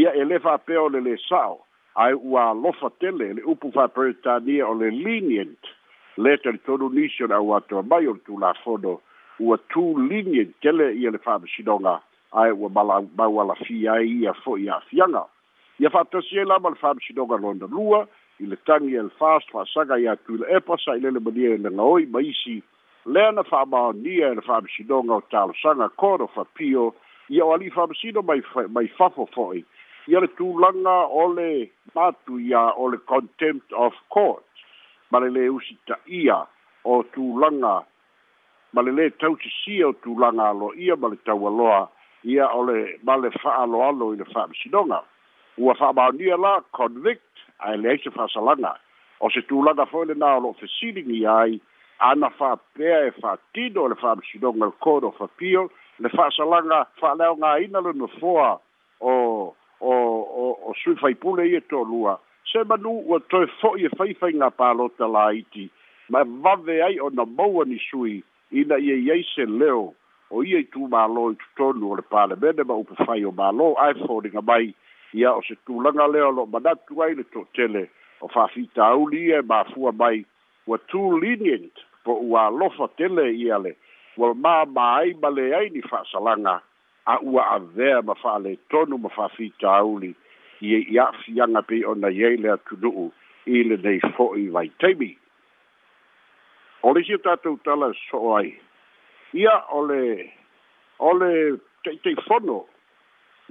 ia 0.00 0.14
e 0.14 0.24
lē 0.30 0.40
fa'apea 0.40 0.80
o 0.86 0.88
le 0.94 1.00
lē 1.08 1.16
sa'o 1.28 1.58
ae 2.04 2.14
ua 2.16 2.46
alofa 2.54 2.90
tele 3.00 3.32
le 3.36 3.42
upu 3.54 3.70
fa'aperetania 3.76 4.66
o 4.68 4.74
le 4.74 4.88
lenient 4.90 5.68
le 6.16 6.36
talitonu 6.44 6.88
nisi 6.96 7.24
o 7.24 7.26
le 7.28 7.34
auatoa 7.36 7.82
mai 7.90 8.06
o 8.08 8.16
le 8.16 8.24
tulafono 8.26 8.96
ua 9.40 9.58
tu 9.68 9.84
lenient 10.08 10.56
tele 10.64 10.88
ia 10.96 11.10
le 11.10 11.18
fa'amasinoga 11.18 11.98
ae 12.40 12.50
ua 12.56 12.72
mala 12.80 13.02
maualafia 13.16 14.00
ai 14.00 14.08
ia 14.24 14.32
fo'i 14.44 14.68
a'afiaga 14.72 15.26
ia 15.80 15.90
fa'atasia 15.90 16.42
e 16.42 16.44
lava 16.44 16.68
le 16.70 16.76
fa'amasinoga 16.76 17.36
lona 17.40 17.66
lua 17.70 18.06
i 18.40 18.46
le 18.46 18.56
tagi 18.64 18.94
e 18.96 19.02
le 19.02 19.12
fast 19.20 19.48
fa'asaga 19.54 19.96
iā 20.04 20.14
tui 20.26 20.38
le 20.40 20.46
epa 20.58 20.76
sa'ilele 20.84 21.20
malia 21.20 21.54
e 21.56 21.60
lagaoi 21.64 22.06
ma 22.12 22.20
isi 22.20 22.60
lea 23.04 23.30
na 23.32 23.42
fa'amaonia 23.42 24.28
e 24.32 24.34
le 24.34 24.42
fa'amasinoga 24.48 25.12
o 25.14 25.20
talosaga 25.32 25.88
koro 26.00 26.26
fapio 26.34 26.92
ia 27.28 27.44
o 27.44 27.52
ali'i 27.54 27.70
fa'amasino 27.72 28.22
mai 28.22 28.40
mai 28.70 28.88
fafo 28.98 29.26
fo'i 29.34 29.64
ia 30.12 30.20
le 30.20 30.28
tulaga 30.36 30.96
o 31.22 31.24
le 31.32 31.70
matu 31.94 32.38
ia 32.40 32.68
o 32.76 32.90
le 32.92 32.98
contempt 33.12 33.72
of 33.72 33.94
court 34.12 34.44
ma 35.10 35.18
le 35.24 35.30
lē 35.32 35.48
usi 35.56 35.78
ta'ia 35.88 36.44
o 36.84 37.02
tulaga 37.14 37.80
ma 38.72 38.80
le 38.82 38.90
lē 38.98 39.08
tausisia 39.20 39.88
o 39.88 39.92
tulaga 40.04 40.50
aloia 40.52 40.96
ma 40.96 41.08
le 41.08 41.16
taualoa 41.24 41.80
ia 42.28 42.50
o 42.60 42.60
le 42.68 42.98
ma 43.08 43.16
le 43.16 43.30
fa'aaloalo 43.40 44.12
i 44.12 44.20
le 44.20 44.24
fa'amasinoga 44.34 45.00
Ua 45.58 45.74
whaamaonia 45.80 46.36
la 46.36 46.62
convict 46.72 47.32
ai 47.58 47.76
le 47.78 47.90
aise 47.92 48.10
whasalaga. 48.16 48.76
O 49.20 49.28
se 49.30 49.42
tūlanga 49.48 49.84
foile 49.90 50.14
nā 50.16 50.30
lo 50.40 50.54
fesilingi 50.60 51.24
ai 51.28 51.58
ana 52.00 52.30
whapea 52.38 53.00
e 53.08 53.12
whatino 53.22 53.84
le 53.88 53.94
whaamsidonga 54.00 54.70
le 54.72 55.06
of 55.08 55.20
appeal, 55.20 55.68
le 55.98 56.08
whasalaga 56.16 56.86
whaleo 57.02 57.34
ngā 57.36 57.60
ina 57.64 57.80
luna 57.80 58.06
foa 58.20 58.58
o 59.00 59.54
o 59.80 59.92
o 60.40 60.56
o 60.70 60.74
sui 60.82 60.94
whaipule 60.94 61.44
i 61.46 61.56
e 61.56 61.60
lua. 61.70 62.18
Se 62.52 62.64
manu 62.64 63.02
ua 63.06 63.20
toe 63.20 63.46
fo 63.60 63.76
i 63.76 63.84
e 63.84 63.88
whaifai 63.88 64.32
ngā 64.34 64.48
pālota 64.56 65.06
la 65.12 65.30
iti. 65.32 65.68
Ma 66.08 66.24
vave 66.24 66.82
ai 66.82 66.98
o 66.98 67.10
na 67.10 67.24
maua 67.24 67.64
ni 67.64 67.78
sui 67.90 68.22
ina 68.50 68.76
i 68.76 68.88
ye 68.88 68.96
iaise 69.04 69.44
leo 69.46 69.92
o 70.30 70.42
ia 70.42 70.58
i 70.58 70.64
tū 70.72 70.88
mālo 70.88 71.30
i 71.32 71.36
tutonu 71.36 71.92
o 71.92 71.96
le 71.96 72.02
pāle 72.02 72.36
mene 72.42 72.64
ma 72.64 72.74
upe 72.74 72.96
whai 73.04 73.24
o 73.24 73.32
ai 73.76 73.92
fōringa 73.94 74.42
mai. 74.42 74.74
ia 75.14 75.32
o 75.34 75.42
se 75.42 75.54
tulaga 75.66 76.06
lea 76.08 76.26
o 76.26 76.32
loo 76.32 76.46
manatu 76.48 77.02
ai 77.02 77.14
le 77.14 77.22
toʻatele 77.32 77.82
o 78.20 78.28
faafiitauli 78.32 79.20
ia 79.28 79.38
e 79.40 79.48
mafua 79.48 79.92
mai 79.92 80.24
ua 80.66 80.78
tu 80.88 81.18
lenient 81.20 81.72
po 82.04 82.12
ua 82.22 82.46
alofa 82.48 82.88
tele 82.96 83.28
ia 83.36 83.58
le 83.58 83.76
ua 84.16 84.32
mamā 84.34 84.86
ai 85.00 85.12
ma 85.22 85.28
lē 85.28 85.52
ai 85.58 85.68
ni 85.70 85.82
fa'asalaga 85.84 86.56
a 87.06 87.18
ua 87.22 87.44
avea 87.56 88.02
ma 88.02 88.14
fa'alētonu 88.14 88.98
ma 88.98 89.08
faafiitauli 89.08 90.14
ia 90.64 90.78
i 90.94 90.98
a'afiaga 90.98 91.60
e 91.60 91.66
pei 91.68 91.84
ona 91.84 92.08
i 92.08 92.24
ai 92.24 92.36
le 92.36 92.54
atunu'u 92.56 93.06
i 93.46 93.62
lenei 93.68 94.00
fo'i 94.16 94.48
vaitaimi 94.56 95.12
o 96.82 96.92
le 96.94 97.00
isi 97.04 97.14
o 97.14 97.18
tatou 97.18 97.60
tala 97.64 97.92
e 97.92 97.98
so'o 98.08 98.34
ai 98.38 98.54
ia 99.32 99.60
o 99.72 99.84
le 99.84 100.30
o 100.98 101.12
le 101.12 101.32
taʻitaʻifono 101.84 102.64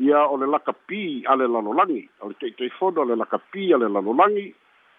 ia 0.03 0.23
o 0.25 0.37
le 0.39 0.47
lakapī 0.49 1.03
a 1.29 1.35
le 1.37 1.45
lalolagi 1.53 2.01
o 2.25 2.29
le 2.31 2.35
toʻitoʻifono 2.41 3.01
a 3.03 3.07
le 3.11 3.15
lakapī 3.21 3.63
a 3.75 3.77
le 3.77 3.87
lalolagi 3.95 4.47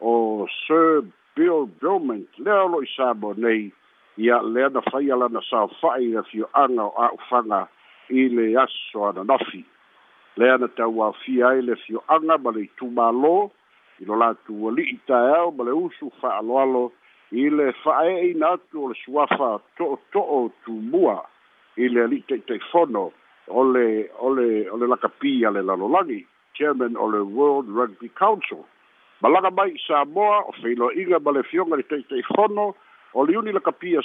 o 0.01 0.47
sir 0.65 1.03
bill 1.35 1.65
bilment 1.83 2.31
lea 2.45 2.59
o 2.65 2.69
lo'i 2.75 2.87
samo 2.97 3.33
nei 3.45 3.61
ia 4.23 4.39
lea 4.55 4.69
na 4.75 4.81
faia 4.91 5.17
lana 5.19 5.41
saofa'i 5.51 6.13
le 6.15 6.23
fio'aga 6.31 6.85
o 6.91 6.93
a'ufaga 7.07 7.61
i 8.21 8.29
le 8.37 8.47
aso 8.65 8.99
ananafi 9.09 9.63
lea 10.39 10.57
na 10.63 10.69
tauāfia 10.79 11.51
ai 11.51 11.65
le 11.69 11.75
fio'aga 11.85 12.37
ma 12.45 12.51
le 12.55 12.63
itumālō 12.69 13.35
i 14.03 14.05
lo 14.09 14.15
latou 14.23 14.69
ali'i 14.71 14.99
taeao 15.11 15.51
ma 15.59 15.63
le 15.67 15.73
usu 15.87 16.13
fa'aloalo 16.21 16.85
i 17.43 17.49
le 17.57 17.67
fa'ae'eina 17.83 18.55
atu 18.55 18.85
o 18.85 18.89
le 18.93 18.97
suafa 19.03 19.51
to'oto'o 19.79 20.39
tumua 20.63 21.19
i 21.83 21.89
le 21.91 22.05
ali'i 22.07 22.23
ole 23.49 24.09
ole 24.21 24.69
ole 24.71 24.71
la 24.71 24.73
o 24.73 24.77
le 24.77 24.87
la 24.87 24.97
a 24.97 25.51
le 25.53 25.63
lalolagi 25.63 26.27
chairman 26.55 26.97
o 26.97 27.07
le 27.11 27.19
world 27.25 27.69
rugby 27.69 28.09
council 28.11 28.65
malaga 29.23 29.51
mai 29.51 29.77
samoa 29.87 30.45
o 30.49 30.53
feiloa'iga 30.63 31.19
ma 31.25 31.31
le 31.31 31.43
fioga 31.43 31.77
i 31.79 31.83
taʻitaʻifono 31.83 32.75
o 33.15 33.23
le 33.25 33.33
sa 33.43 33.53
lakapia 33.53 34.01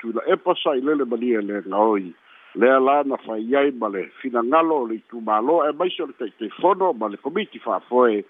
tu 0.00 0.12
la 0.12 0.22
e 0.26 0.36
pasa 0.36 0.70
i 0.74 0.80
lele 0.80 1.04
malia 1.04 1.38
e 1.38 1.42
le 1.42 1.62
gaoi 1.62 2.14
lea 2.54 2.78
la 2.80 3.02
na 3.02 3.16
fai 3.16 3.46
ai 3.54 3.70
ma 3.70 3.88
le 3.88 4.10
finagalo 4.20 4.74
o 4.82 4.88
e 4.88 5.00
le 5.02 5.20
malo 5.20 5.62
e 5.68 5.72
maise 5.72 6.02
o 6.02 6.06
le 6.06 6.14
taʻitaʻifono 6.18 6.92
ma 6.98 7.06
le 7.08 7.16
komiti 7.16 7.58
fa'afoe 7.58 8.24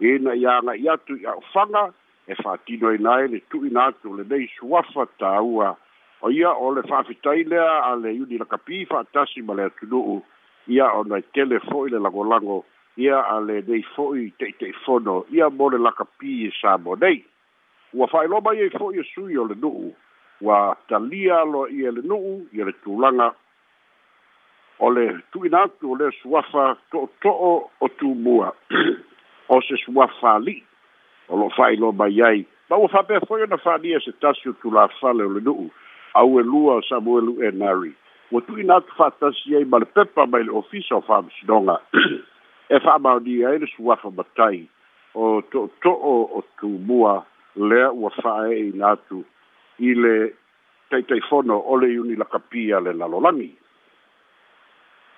ina 0.00 0.32
ia 0.34 0.56
aga'i 0.58 0.88
atu 0.88 1.16
i 1.20 1.26
a'ofaga 1.26 1.92
e 2.26 2.34
tino 2.66 2.88
aina 2.88 3.10
ai 3.12 3.28
le 3.28 3.40
tu'uina 3.50 3.84
atu 3.92 4.16
lenei 4.16 4.48
suafa 4.56 5.04
tāua 5.20 5.76
o 6.22 6.30
ia 6.30 6.52
o 6.52 6.70
le 6.74 6.82
fa'afetai 6.82 7.44
lea 7.44 7.72
a 7.90 7.94
le 7.96 8.10
iuni 8.14 8.38
lakapi 8.38 8.84
fa'atasi 8.86 9.42
ma 9.42 9.54
le 9.54 9.64
atunu'u 9.70 10.22
ia 10.68 10.88
o 10.92 11.04
i 11.16 11.22
tele 11.32 11.58
fo'i 11.58 11.90
le 11.90 11.98
lagolago 11.98 12.64
ia 12.96 13.22
a 13.24 13.40
lenei 13.40 13.82
fo'i 13.96 14.32
fono 14.84 15.24
ia 15.30 15.48
mo 15.50 15.68
le 15.70 15.78
lakapi 15.78 16.46
e 16.46 16.50
sa 16.60 16.76
mo 16.76 16.94
nei 16.96 17.24
ua 17.92 18.06
fa'ailoa 18.06 18.40
mai 18.40 18.60
ai 18.60 18.70
fo'i 18.70 18.98
e 19.00 19.04
sui 19.14 19.36
o 19.36 19.44
le 19.46 19.54
nu'u 19.54 19.92
ua 20.40 20.76
talia 20.88 21.40
aloa 21.40 21.68
ia 21.70 21.88
e 21.88 21.92
le 21.92 22.02
nu'u 22.04 22.46
ia 22.52 22.62
e 22.62 22.66
le 22.66 22.72
tulaga 22.84 23.32
o 24.78 24.90
le 24.90 25.24
tu'ina 25.32 25.64
atu 25.68 25.90
o 25.92 25.96
le 25.96 26.10
suafa 26.20 26.76
to'oto'o 26.92 27.52
o 27.80 27.88
tumua 27.96 28.52
o 29.54 29.60
se 29.62 29.76
suafa 29.86 30.36
ali'i 30.36 30.62
o 31.28 31.36
lo'o 31.40 31.48
fa'ailoa 31.56 31.92
mai 31.92 32.20
ai 32.28 32.44
ma 32.68 32.76
ua 32.76 32.88
fa'apea 32.88 33.24
fo'i 33.24 33.42
ona 33.48 33.56
fa'alia 33.56 34.00
se 34.04 34.12
tasi 34.20 34.48
o 34.48 34.52
tulafale 34.60 35.24
o 35.24 35.32
le 35.32 35.40
nu'u 35.40 35.70
au 36.14 36.40
e 36.40 36.42
lua 36.42 36.80
Samuel 36.88 37.42
e 37.42 37.50
Nari. 37.52 37.94
O 38.32 38.40
tu 38.40 38.58
ina 38.58 38.80
tu 38.80 38.94
fatasi 38.96 39.54
e 39.54 39.64
mal 39.64 39.84
pepa 39.86 40.26
mai 40.30 40.42
le 40.44 40.52
ofisa 40.52 40.96
o 40.96 41.00
fam 41.00 41.26
sidonga. 41.40 41.76
E 42.74 42.78
fa 42.80 42.98
maudi 42.98 43.42
e 43.42 43.58
le 43.58 43.66
suwafa 43.76 44.10
batai. 44.10 44.68
O 45.14 45.40
to 45.50 45.70
to 45.82 45.90
o 45.90 46.42
tu 46.60 46.68
mua 46.68 47.24
lea 47.56 47.90
ua 47.92 48.10
fae 48.22 48.50
i 48.70 48.72
natu 48.80 49.24
i 49.78 49.94
le 49.94 50.32
teiteifono 50.90 51.60
o 51.66 51.76
le 51.76 51.90
iuni 51.94 52.14
la 52.16 52.24
kapia 52.24 52.80
le 52.80 52.92
lalolangi. 52.92 53.50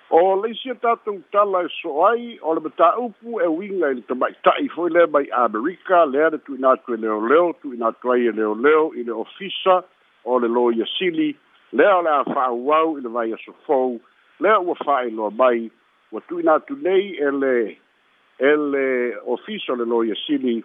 O 0.09 0.35
le 0.41 0.49
isia 0.49 0.75
tatou 0.75 1.21
tala 1.31 1.61
e 1.65 1.69
soai 1.81 2.39
o 2.41 2.53
le 2.53 2.59
mata 2.61 2.97
upu 2.97 3.41
e 3.41 3.47
winga 3.47 3.91
i 3.91 3.93
le 3.93 4.01
tamai 4.07 4.33
tai 4.43 4.67
foi 4.73 4.89
le 4.89 5.05
mai 5.07 5.29
Amerika 5.31 6.05
lea 6.05 6.33
le 6.33 6.37
tu 6.37 6.55
ina 6.57 6.75
tu 6.81 6.93
e 6.93 6.97
leo 6.97 7.21
leo, 7.27 7.53
tu 7.61 7.73
ina 7.73 7.91
tu 8.01 8.13
e 8.13 8.31
leo 8.31 8.55
leo 8.55 8.91
i 8.97 9.03
le 9.03 9.11
ofisa. 9.13 9.83
o 10.25 10.39
le 10.39 10.47
loia 10.47 10.85
sili 10.97 11.35
lea 11.73 11.93
o 11.97 12.01
le 12.01 12.09
a 12.11 12.23
fa'auau 12.23 12.97
i 12.97 13.03
le 13.03 13.09
vai 13.15 13.31
asofou 13.35 13.99
lea 14.39 14.59
ua 14.59 14.75
fa'ailoa 14.85 15.31
mai 15.39 15.67
ua 16.11 16.21
tu'uina 16.27 16.55
atu 16.59 16.75
nei 16.85 17.15
e 17.19 17.31
le 17.31 17.53
e 18.39 18.53
le 18.73 18.85
ofisa 19.35 19.73
o 19.73 19.75
le 19.75 19.85
loia 19.85 20.15
sili 20.25 20.57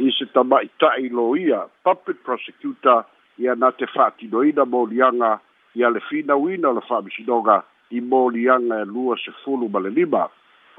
i 0.00 0.10
se 0.18 0.26
tama'ita'i 0.34 1.10
lo 1.16 1.32
ia 1.36 1.64
puppet 1.84 2.22
prosecutor 2.24 3.04
ia 3.38 3.54
na 3.54 3.70
te 3.72 3.86
fa'atinoina 3.86 4.64
molianga 4.64 5.38
ia 5.74 5.90
le 5.90 6.00
finauina 6.08 6.68
o 6.70 6.76
le 6.78 6.84
fa'amasinoga 6.88 7.60
i 7.96 8.00
molianga 8.00 8.80
e 8.82 8.88
lua 8.88 9.16
sefulu 9.24 9.68
ma 9.68 9.78
le 9.80 9.90
lima 9.90 10.24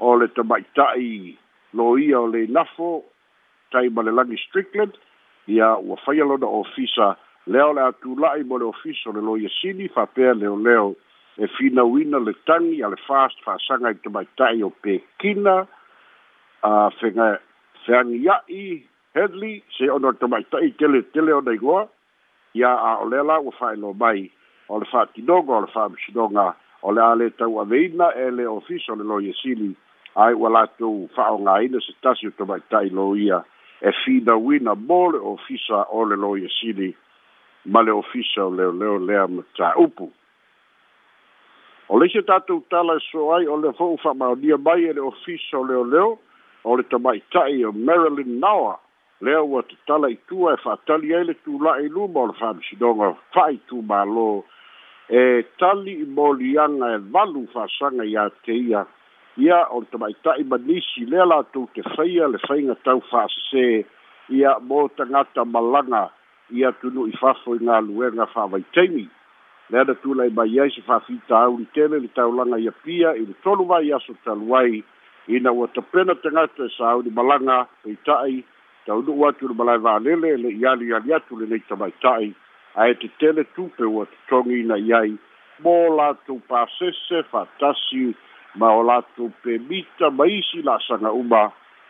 o 0.00 0.16
le 0.18 0.28
tama'ita'i 0.34 1.36
lo 1.78 1.94
ia 1.98 2.20
o 2.20 2.26
le 2.26 2.44
inafo 2.48 3.04
tai 3.70 3.88
ma 3.88 4.02
le 4.02 4.10
lagi 4.10 4.36
strickland 4.42 4.96
ia 5.46 5.76
ua 5.78 5.96
faialona 6.02 6.46
ofisa 6.46 7.14
lea 7.46 7.64
o 7.68 7.72
le 7.76 7.80
atula'i 7.84 8.44
mo 8.44 8.56
le 8.58 8.64
ofiso 8.74 9.12
le 9.12 9.20
loiasili 9.28 9.88
faapea 9.94 10.32
leoleo 10.34 10.94
e 11.38 11.46
finauina 11.56 12.18
le 12.18 12.32
tagi 12.46 12.82
a 12.82 12.88
le 12.88 12.96
fast 13.08 13.40
fa'asaga 13.44 13.90
i 13.92 14.00
tamaita'i 14.04 14.62
o 14.64 14.70
pekina 14.84 15.56
a 16.68 16.70
fega 17.00 17.26
feagia'i 17.84 18.64
hedley 19.14 19.60
se 19.76 19.90
ona 19.90 20.12
tamaita'i 20.12 20.70
teletele 20.78 21.32
ona 21.40 21.52
igoa 21.58 21.88
ia 22.54 22.72
a 22.90 22.92
o 23.04 23.08
lea 23.08 23.22
la 23.28 23.38
ua 23.40 23.52
fa'aelo 23.58 23.92
mai 23.92 24.30
o 24.68 24.78
le 24.80 24.86
fa'atinoga 24.92 25.52
o 25.56 25.60
le 25.60 25.66
fa'amasinoga 25.76 26.46
o 26.82 26.92
le 26.96 27.00
a 27.10 27.12
lē 27.20 27.28
tauaveina 27.38 28.12
e 28.24 28.30
le 28.30 28.46
ofiso 28.46 28.94
le 28.96 29.04
loiasili 29.04 29.72
ae 30.16 30.32
ua 30.32 30.48
latou 30.56 31.10
fa'aogāina 31.16 31.78
se 31.84 31.92
tasi 32.02 32.26
o 32.28 32.36
tamaita'i 32.38 32.88
lo 32.88 33.12
e 33.18 33.90
finauina 34.04 34.72
mo 34.74 35.00
le 35.12 35.18
ofisa 35.18 35.84
o 35.90 36.04
le 36.08 36.16
loiasili 36.16 36.94
ma 37.66 37.82
le 37.82 37.90
ofisa 37.92 38.44
o 38.46 38.50
leoleo 38.50 38.98
lea 38.98 39.26
ma 39.26 39.42
tāupu 39.56 40.10
o 41.88 41.98
le 41.98 42.08
tatou 42.26 42.60
tala 42.70 42.96
e 43.00 43.04
so 43.10 43.32
ai 43.34 43.46
o 43.46 43.56
le 43.56 43.72
fo'u 43.78 43.96
fa'amaonia 44.02 44.56
mai 44.58 44.84
e 44.88 44.92
le 44.92 45.00
ofisa 45.00 45.58
o 45.58 45.64
leoleo 45.64 46.18
o 46.64 46.76
le 46.76 46.84
tama'ita'i 46.88 47.64
o 47.64 47.72
marilyn 47.72 48.36
nawa 48.40 48.76
lea 49.24 49.40
ua 49.42 49.62
tatala 49.64 50.10
itua 50.12 50.54
e 50.54 50.56
fa'atali 50.60 51.14
ai 51.14 51.24
le 51.24 51.34
tula'i 51.44 51.86
e 51.86 51.92
luma 51.92 52.20
o 52.20 52.26
le 52.32 52.36
fa'amasinoga 52.40 53.12
fa'aitumālō 53.34 54.28
e 55.14 55.22
tali 55.60 55.94
i 56.04 56.04
moliaga 56.16 56.92
e 56.96 56.98
valu 57.12 57.46
fa'asaga 57.52 58.04
iā 58.12 58.28
te 58.44 58.52
ia 58.60 58.84
ia 59.40 59.62
o 59.72 59.80
le 59.80 59.88
tama'ita'i 59.92 60.44
manisi 60.52 61.08
lea 61.10 61.24
latou 61.24 61.68
te 61.74 61.82
faia 61.96 62.28
le 62.28 62.38
faiga 62.44 62.76
tau 62.84 63.00
fa'asē 63.08 63.66
ia 64.36 64.58
mo 64.68 64.84
tagata 64.96 65.44
malaga 65.54 66.04
ia 66.50 66.72
tunu 66.72 67.06
i 67.08 67.12
fafo 67.20 67.54
i 67.56 67.62
ngā 67.64 67.78
luenga 67.88 68.26
whawaiteini. 68.34 69.04
Lea 69.72 69.84
da 69.88 69.94
tūlai 70.02 70.28
mai 70.36 70.52
ai 70.62 70.70
se 70.74 70.82
whawhita 70.88 71.38
au 71.46 71.58
ni 71.58 71.66
tēne 71.76 72.00
ni 72.04 72.10
taulanga 72.16 72.58
ia 72.60 72.72
pia 72.84 73.12
i 73.16 73.24
ni 73.28 73.34
tolu 73.44 73.64
mai 73.70 73.92
aso 73.96 74.16
taluai 74.24 74.82
i 75.32 75.40
na 75.40 75.52
wata 75.56 75.82
pena 75.92 76.14
te 76.22 76.28
ngata 76.34 76.66
e 76.66 76.72
sāu 76.76 77.02
ni 77.06 77.10
malanga 77.16 77.56
e 77.86 77.94
i 77.94 77.96
tai 78.04 78.42
tau 78.86 79.00
nu 79.02 79.16
watu 79.24 79.48
ni 79.48 79.54
malai 79.58 79.78
vālele 79.86 80.34
le 80.42 80.52
i 80.60 80.66
ali 80.68 80.92
ali 80.98 81.14
atu 81.18 81.38
le 81.40 81.48
neita 81.54 81.78
mai 81.80 81.90
tai 82.04 82.28
a 82.76 82.90
e 82.90 82.94
te 83.00 83.08
tele 83.18 83.46
tūpe 83.56 83.88
o 83.88 84.04
te 84.04 84.20
tongi 84.28 84.60
na 84.68 84.76
iai 84.76 85.16
mō 85.64 85.74
lātou 85.96 86.42
pāsese 86.50 87.24
whātasi 87.32 88.10
ma 88.60 88.74
o 88.76 88.84
lātou 88.84 89.32
pēmita 89.46 90.12
maisi 90.20 90.60
la 90.62 90.76
sanga 90.88 91.08
uma 91.24 91.46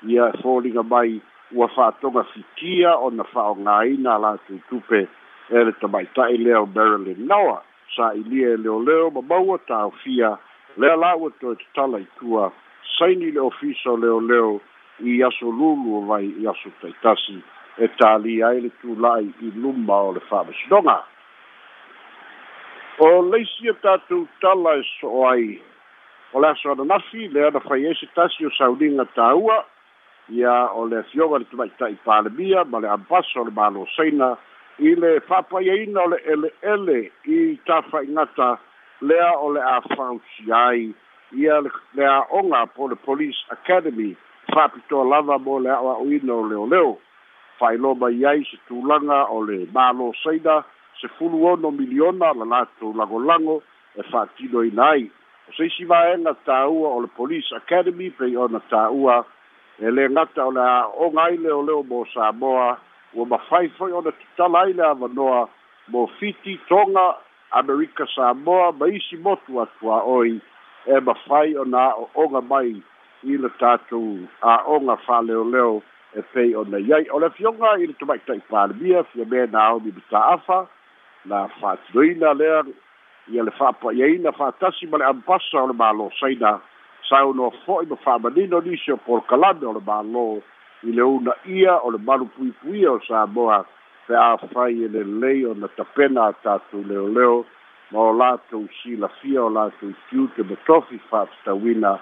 ia 0.07 0.31
fōringa 0.45 0.87
mai 0.95 1.19
ua 1.53 1.69
fa'atoga 1.69 2.25
fikia 2.33 2.97
ona 2.97 3.25
fa'aogāina 3.25 4.15
a 4.15 4.19
latutupe 4.21 5.01
e 5.51 5.65
le 5.69 5.73
tamaita'i 5.81 6.35
e 6.35 6.39
lea 6.45 6.61
o 6.61 6.67
marilyn 6.67 7.27
noa 7.29 7.63
sa'ilia 7.97 8.55
e 8.55 8.61
leoleo 8.65 9.11
ma 9.11 9.21
maua 9.29 9.59
tāofia 9.69 10.37
lea 10.77 10.97
la 10.97 11.15
ua 11.17 11.31
toe 11.41 11.57
tatala 11.57 12.01
itua 12.07 12.53
saini 12.99 13.31
le 13.31 13.41
ofisa 13.41 13.91
o 13.91 13.97
leoleo 13.97 14.61
i 15.05 15.23
aso 15.23 15.51
lulu 15.51 15.99
o 15.99 16.01
vai 16.09 16.25
i 16.41 16.47
aso 16.47 16.71
taitasi 16.81 17.43
e 17.79 17.89
tāli 18.01 18.39
ai 18.47 18.61
le 18.67 18.71
tula'i 18.81 19.29
i 19.41 19.51
luma 19.55 20.01
o 20.09 20.13
le 20.17 20.21
fa'amasinoga 20.31 20.99
o 23.05 23.11
leisi 23.29 23.69
e 23.69 23.73
tatou 23.85 24.27
tala 24.41 24.77
e 24.81 24.85
so'o 24.99 25.27
ai 25.29 25.47
o 26.33 26.41
le 26.41 26.49
aso 26.49 26.73
ananafi 26.73 27.29
lea 27.29 27.51
na 27.51 27.61
fai 27.69 27.85
ai 27.85 27.93
e 27.93 28.01
se 28.01 28.07
tasi 28.15 28.47
o 28.47 28.51
sauliga 28.59 29.05
tāua 29.19 29.65
ia 30.31 30.71
o 30.73 30.87
le 30.89 30.97
afioga 31.03 31.39
le 31.39 31.45
tumaʻitaʻi 31.53 31.99
palemia 32.05 32.65
ma 32.65 32.79
le 32.79 32.89
ampasa 32.89 33.37
o 33.41 33.45
le 33.45 33.51
malosaina 33.51 34.37
i 34.81 34.95
le 34.97 35.21
fa'apaiaina 35.29 36.01
o 36.01 36.09
le 36.09 36.17
ele'ele 36.33 37.11
i 37.29 37.59
tafa'igata 37.67 38.59
lea 39.01 39.33
o 39.37 39.53
le 39.53 39.61
a 39.61 39.81
fausi 39.95 40.51
ai 40.53 40.95
ia 41.37 41.61
le 41.95 42.05
a'oga 42.09 42.67
po 42.75 42.89
le 42.89 42.95
police 42.97 43.45
academy 43.51 44.17
fa'apitoa 44.53 45.05
lava 45.05 45.39
mo 45.39 45.59
le 45.61 45.71
a'oa'oina 45.71 46.33
o 46.33 46.49
leoleo 46.49 46.97
fa'ailoa 47.61 47.95
mai 47.95 48.25
ai 48.25 48.45
se 48.49 48.57
tulaga 48.69 49.25
o 49.29 49.45
le 49.45 49.69
malosaina 49.77 50.65
sefulu 51.01 51.45
ono 51.53 51.71
miliona 51.71 52.33
la 52.33 52.45
latou 52.45 52.97
lagolago 52.97 53.61
e 53.95 54.03
fa'atinoina 54.09 54.83
ai 54.89 55.05
o 55.53 55.53
se 55.53 55.65
isi 55.69 55.85
vaega 55.85 56.33
tāua 56.49 56.97
o 56.97 57.01
le 57.05 57.13
police 57.15 57.53
academy 57.53 58.09
pei 58.11 58.37
ona 58.37 58.59
tāua 58.73 59.21
e 59.79 59.91
le 59.91 60.09
ngata 60.09 60.45
o 60.47 60.51
la 60.51 60.87
o 60.87 61.11
ngai 61.11 61.37
le 61.39 61.51
o 61.53 61.63
leo 61.63 61.83
mo 61.83 62.05
Samoa 62.15 62.79
o 63.17 63.25
ma 63.25 63.39
fai 63.49 63.69
foi 63.79 63.93
o 63.93 64.01
na 64.01 64.11
tala 64.37 64.61
ai 64.65 64.73
le 64.73 64.83
avanoa 64.83 65.49
mo 65.89 66.07
Fiti, 66.19 66.61
Tonga, 66.69 67.17
Amerika 67.53 68.07
Samoa 68.15 68.73
ma 68.73 68.87
isi 68.87 69.17
motu 69.19 69.61
atua 69.61 70.03
oi 70.05 70.41
e 70.87 71.01
ma 71.01 71.15
fai 71.27 71.57
o 71.57 71.65
na 71.65 71.91
o 71.99 72.09
onga 72.15 72.41
mai 72.41 72.75
i 73.25 73.37
le 73.37 73.49
tatu 73.59 74.29
a 74.43 74.63
onga 74.67 74.95
wha 75.09 75.19
leo 75.27 75.43
leo 75.45 75.83
e 76.15 76.23
pei 76.23 76.55
o 76.55 76.65
na 76.65 76.79
iai 76.79 77.11
o 77.11 77.19
le 77.19 77.31
fionga 77.31 77.75
i 77.83 77.87
le 77.87 77.95
tumaita 77.99 78.35
i 78.35 78.41
pārbia 78.49 79.03
fia 79.11 79.27
me 79.27 79.47
na 79.51 79.61
au 79.75 79.81
mi 79.81 79.91
bita 79.91 80.19
afa 80.39 80.67
na 81.25 81.49
fatuina 81.59 82.31
lea 82.39 82.63
i 83.29 83.43
le 83.43 83.51
fapa 83.59 83.91
iaina 83.93 84.33
fatasi 84.33 84.87
ma 84.87 84.99
le 85.03 85.09
ampasa 85.11 85.59
o 85.67 85.67
le 85.67 85.75
malo 85.75 86.11
saina 86.21 86.61
saunoa 87.09 87.51
fo'i 87.67 87.87
ma 87.87 87.97
fa'amanino 87.97 88.61
nisi 88.61 88.93
o 88.93 88.97
polokalame 88.97 89.67
o 89.69 89.75
le 89.79 89.83
mālō 89.89 90.25
i 90.89 90.93
le 90.93 91.07
una 91.17 91.35
ia 91.49 91.77
o 91.83 91.91
le 91.91 91.99
malupuipuia 91.99 92.93
o 92.93 93.01
samoa 93.09 93.65
fe'afai 94.09 94.85
e 94.87 94.89
lelei 94.97 95.45
ona 95.47 95.69
tapena 95.77 96.27
a 96.33 96.37
tatou 96.45 96.85
leo 96.89 97.45
ma 97.93 98.01
o 98.01 98.13
latou 98.17 98.69
silafia 98.83 99.45
o 99.45 99.49
latou 99.51 99.93
tiute 100.09 100.43
ma 100.49 100.57
tofi 100.67 100.99
fa'atatauina 101.11 101.95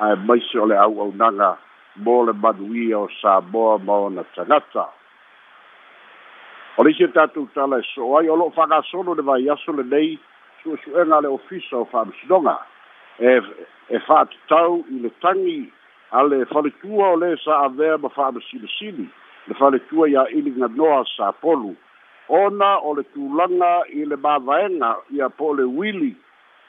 ae 0.00 0.14
maise 0.26 0.58
o 0.58 0.66
le 0.66 0.76
au'aunaga 0.78 1.50
mo 1.96 2.24
le 2.24 2.32
manuia 2.32 2.98
o 2.98 3.08
samoa 3.20 3.78
ma 3.78 3.92
ona 4.06 4.24
tagata 4.34 4.86
o 6.78 6.82
le 6.84 6.90
isi 6.90 7.04
e 7.06 7.12
tatou 7.14 7.46
tala 7.54 7.78
e 7.78 7.82
so'o 7.94 8.18
ai 8.18 8.28
o 8.28 8.36
lo'o 8.36 8.50
fa'agasolo 8.58 9.14
le 9.14 9.22
vaiaso 9.22 9.72
lenei 9.72 10.18
su'esu'ega 10.62 11.16
a 11.18 11.22
le 11.22 11.28
ofisa 11.38 11.76
o 11.78 11.84
fa'amasinoga 11.84 12.58
e 13.20 13.40
e 13.92 13.98
fa 14.06 14.18
tau 14.48 14.72
i 14.94 14.96
le 15.04 15.10
tangi 15.20 15.60
ale 16.16 16.36
fale 16.52 16.70
tua 16.80 17.06
o 17.12 17.16
le 17.22 17.36
sa 17.44 17.54
avea 17.68 17.96
ma 18.02 18.08
fa 18.16 18.30
ma 18.34 18.40
sili 18.46 18.68
sili 18.78 19.06
le 19.48 19.54
fale 19.60 19.78
tua 19.88 20.08
ia 20.08 20.24
ili 20.30 20.50
nga 20.50 20.68
noa 20.68 21.04
sa 21.16 21.32
polu 21.42 21.76
ona 22.28 22.70
o 22.86 22.94
le 22.96 23.02
tūlanga 23.12 23.70
i 24.00 24.04
le 24.10 24.16
bavaenga 24.16 24.90
i 25.16 25.20
a 25.20 25.28
pole 25.28 25.62
wili 25.78 26.14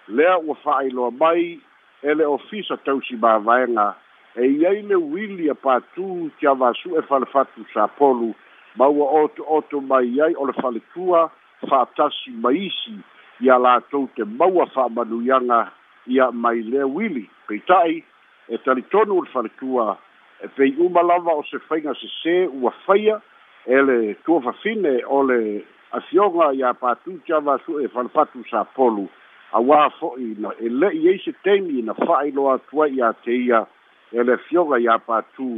lea 0.08 0.38
ua 0.44 0.56
fa 0.64 0.80
ailoa 0.82 1.12
mai 1.12 1.60
e 2.04 2.14
le 2.14 2.26
ofisa 2.26 2.78
tau 2.78 3.02
si 3.02 3.16
bavaenga 3.16 3.96
e 4.36 4.46
i 4.48 4.66
aile 4.68 4.96
wili 4.96 5.50
a 5.50 5.56
patu 5.56 6.32
ki 6.40 6.48
a 6.48 6.54
vasu 6.64 6.96
e 7.00 7.02
fale 7.08 7.26
fatu 7.32 7.66
sa 7.74 7.88
polu 8.02 8.34
ma 8.76 8.88
ua 8.88 9.08
oto 9.24 9.46
oto 9.60 9.82
mai 9.82 10.06
iai 10.18 10.36
o 10.42 10.46
le 10.46 10.54
fale 10.62 10.82
tua 10.94 11.24
fa 11.70 11.86
tasi 11.96 12.32
maisi 12.44 12.98
i 13.46 13.50
a 13.50 13.58
la 13.58 13.78
tau 13.94 14.10
te 14.16 14.24
maua 14.42 14.66
fa 14.74 14.88
manuianga 14.98 15.62
ia 16.08 16.32
mai 16.32 16.62
lea 16.62 16.88
uili 16.88 17.30
peita'i 17.48 18.04
e 18.50 18.58
talitonu 18.58 19.18
o 19.18 19.22
le 19.24 19.30
faletua 19.30 19.98
e 20.44 20.48
pei'uma 20.48 21.02
lava 21.04 21.32
o 21.34 21.44
se 21.44 21.60
faiga 21.70 21.94
sesē 21.96 22.48
ua 22.50 22.72
faia 22.86 23.22
e 23.68 23.76
le 23.86 23.98
tuafafine 24.26 25.02
o 25.06 25.22
le 25.24 25.42
afioga 25.92 26.50
iā 26.58 26.74
patu 26.80 27.20
tiavasu'e 27.26 27.88
falepatu 27.94 28.42
sa 28.50 28.64
polu 28.78 29.06
auā 29.54 29.90
fo'i 30.00 30.34
na 30.42 30.50
e 30.60 30.70
le'i 30.70 31.08
ai 31.14 31.18
se 31.26 31.34
taimi 31.44 31.82
na 31.86 31.94
fa'ailoa 31.94 32.56
atu 32.58 32.82
ai 32.84 32.96
iā 32.98 33.12
te 33.24 33.36
ia 33.46 33.64
e 34.12 34.24
le 34.26 34.34
afioga 34.40 34.80
iā 34.82 34.98
patu 35.06 35.52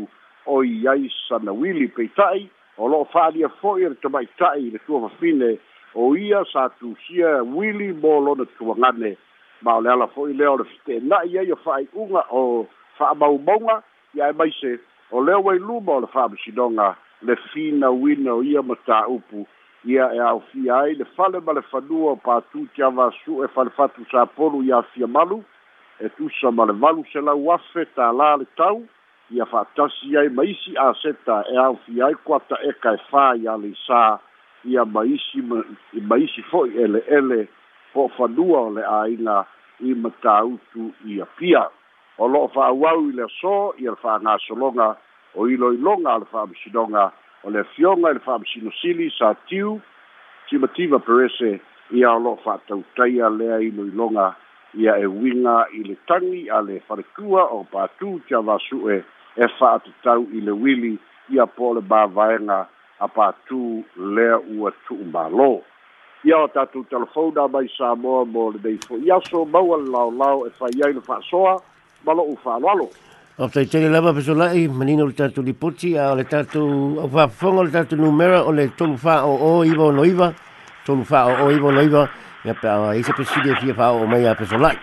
o 0.45 0.63
i 0.67 0.81
ai 0.91 1.07
sanauili 1.27 1.87
peita'i 1.87 2.49
o 2.77 2.87
lo'o 2.89 3.07
fa'alia 3.13 3.47
fo'i 3.61 3.85
e 3.87 3.93
le 3.93 3.99
tama'ita'i 4.03 4.67
i 4.67 4.73
le 4.75 4.83
tuafafine 4.87 5.55
o 5.93 6.11
ia 6.17 6.43
sa 6.51 6.67
tusia 6.81 7.37
wili 7.43 7.93
mo 7.93 8.19
lona 8.19 8.43
tuagane 8.57 9.13
ma 9.63 9.77
o 9.77 9.81
le 9.81 9.89
ala 9.91 10.07
foʻi 10.15 10.33
lea 10.37 10.51
o 10.51 10.57
le 10.59 10.65
fetenaʻi 10.69 11.39
ai 11.39 11.51
o 11.51 11.57
faaiʻuga 11.65 12.23
o 12.31 12.41
faamaumauga 12.97 13.75
ia 14.15 14.27
e 14.29 14.33
maise 14.39 14.73
o 15.11 15.21
lea 15.23 15.39
uai 15.39 15.59
luma 15.59 15.93
o 15.95 15.99
le 16.03 16.07
faamasinoga 16.13 16.87
le 17.21 17.35
finauina 17.51 18.33
o 18.33 18.41
ia 18.43 18.61
ma 18.61 18.75
taupu 18.85 19.45
ia 19.87 20.09
e 20.15 20.19
aofia 20.19 20.75
ai 20.77 20.93
le 20.99 21.05
fale 21.15 21.39
ma 21.39 21.53
le 21.53 21.61
fanua 21.71 22.11
o 22.11 22.15
patu 22.15 22.67
tiavasuʻu 22.75 23.45
e 23.45 23.47
falefatu 23.55 24.05
sapolu 24.11 24.63
ia 24.63 24.77
afia 24.83 25.07
malu 25.07 25.43
e 25.99 26.09
tusa 26.17 26.51
ma 26.51 26.65
le 26.65 26.73
valu 26.75 27.05
selau 27.13 27.51
afe 27.55 27.87
tālā 27.95 28.29
le 28.39 28.45
tau 28.59 28.83
ia 29.31 29.45
faatasi 29.45 30.17
ai 30.17 30.27
e 30.27 30.33
e 30.33 30.35
ma 30.35 30.43
isi 30.43 30.75
aseta 30.77 31.43
e 31.51 31.57
aofia 31.57 32.05
ai 32.05 32.15
kuataeka 32.23 32.93
e 32.93 33.01
fā 33.11 33.25
ia 33.39 33.55
le 33.57 33.71
isā 33.71 34.19
ia 34.65 34.83
ma 34.85 35.05
isi 35.07 35.39
ma 35.43 36.17
isi 36.19 36.41
foʻi 36.51 36.75
eleele 36.83 37.47
fo'ofanua 37.93 38.61
o 38.67 38.71
le 38.77 38.83
āiga 39.01 39.35
i 39.85 39.93
matautu 40.03 40.89
ia 41.09 41.25
pia 41.39 41.63
o 42.21 42.27
lo'o 42.29 42.49
fa'auau 42.53 43.07
i 43.09 43.13
le 43.17 43.25
asō 43.29 43.55
ia 43.81 43.93
le 43.95 43.99
fa'agasologa 44.01 44.89
o 45.37 45.47
iloiloga 45.51 46.11
a 46.17 46.21
le 46.23 46.27
fa'amasinoga 46.31 47.05
o 47.43 47.53
le 47.53 47.63
afioga 47.65 48.11
i 48.13 48.17
le 48.19 48.23
fa'amasinosili 48.25 49.09
sa 49.17 49.33
tiu 49.49 49.77
timativa 50.49 50.99
perese 51.07 51.53
ia 51.99 52.11
o 52.15 52.19
lo'o 52.25 52.37
fa'atautaia 52.45 53.29
lea 53.37 53.61
iloiloga 53.69 54.31
ia 54.83 54.97
e 54.97 55.05
uiga 55.09 55.63
i 55.79 55.83
le 55.87 55.97
tagi 56.09 56.47
a 56.49 56.61
le 56.65 56.79
falekua 56.87 57.47
o 57.59 57.63
patū 57.73 58.19
tiavasu'e 58.27 58.99
e 59.37 59.47
fa'atatau 59.59 60.27
e 60.33 60.37
i 60.39 60.47
le 60.47 60.53
wili 60.63 60.95
ia 61.33 61.45
po 61.49 61.71
o 61.73 61.75
le 61.77 61.83
mavaega 61.89 62.61
a 63.03 63.07
patū 63.17 63.61
lea 64.15 64.39
ua 64.57 64.71
tu'umālō 64.87 65.51
ia 66.23 66.37
o 66.39 66.47
tatou 66.47 66.83
telefona 66.89 67.47
mai 67.51 67.67
sa 67.75 67.95
moa 67.99 68.23
mo 68.25 68.51
lenei 68.55 68.79
foʻi 68.87 69.11
aso 69.11 69.43
maua 69.45 69.75
le 69.77 69.91
laolao 69.91 70.45
e 70.47 70.51
fai 70.55 70.71
ai 70.85 70.93
le 70.95 71.01
faasoa 71.03 71.57
ma 72.05 72.11
loʻu 72.15 72.37
faaloalo 72.43 72.87
o 73.37 73.47
taitele 73.51 73.89
lava 73.91 74.13
pesolaʻi 74.15 74.69
manina 74.71 75.03
o 75.03 75.07
le 75.11 75.15
tatou 75.19 75.43
lipoti 75.43 75.97
a 75.97 76.13
o 76.13 76.15
le 76.15 76.23
tatou 76.23 76.99
aufaafofoga 77.03 77.59
o 77.59 77.63
le 77.67 77.71
tatou 77.71 77.99
numera 77.99 78.39
o 78.43 78.55
le 78.55 78.69
tolu 78.77 78.95
faaoʻō 78.95 79.67
iva 79.67 79.83
ono 79.83 80.05
iva 80.05 80.31
tolu 80.85 81.03
faaoʻō 81.03 81.57
iva 81.57 81.67
ono 81.67 81.81
iva 81.81 82.07
ia 82.47 82.53
pe 82.55 82.67
aa 82.71 82.95
isa 82.95 83.13
pesili 83.19 83.51
e 83.51 83.59
fia 83.59 83.75
faaoʻō 83.75 84.07
mai 84.07 84.23
a 84.27 84.35
pesolaʻi 84.39 84.79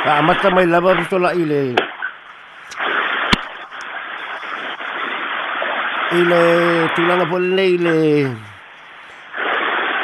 faamata 0.00 0.50
mai 0.50 0.66
lava 0.66 0.96
pesolaʻi 1.04 1.44
le 1.44 1.60
i 6.16 6.20
le 6.24 6.42
tulaga 6.96 7.24
foʻi 7.28 7.52
lenei 7.52 7.72
le 7.76 7.96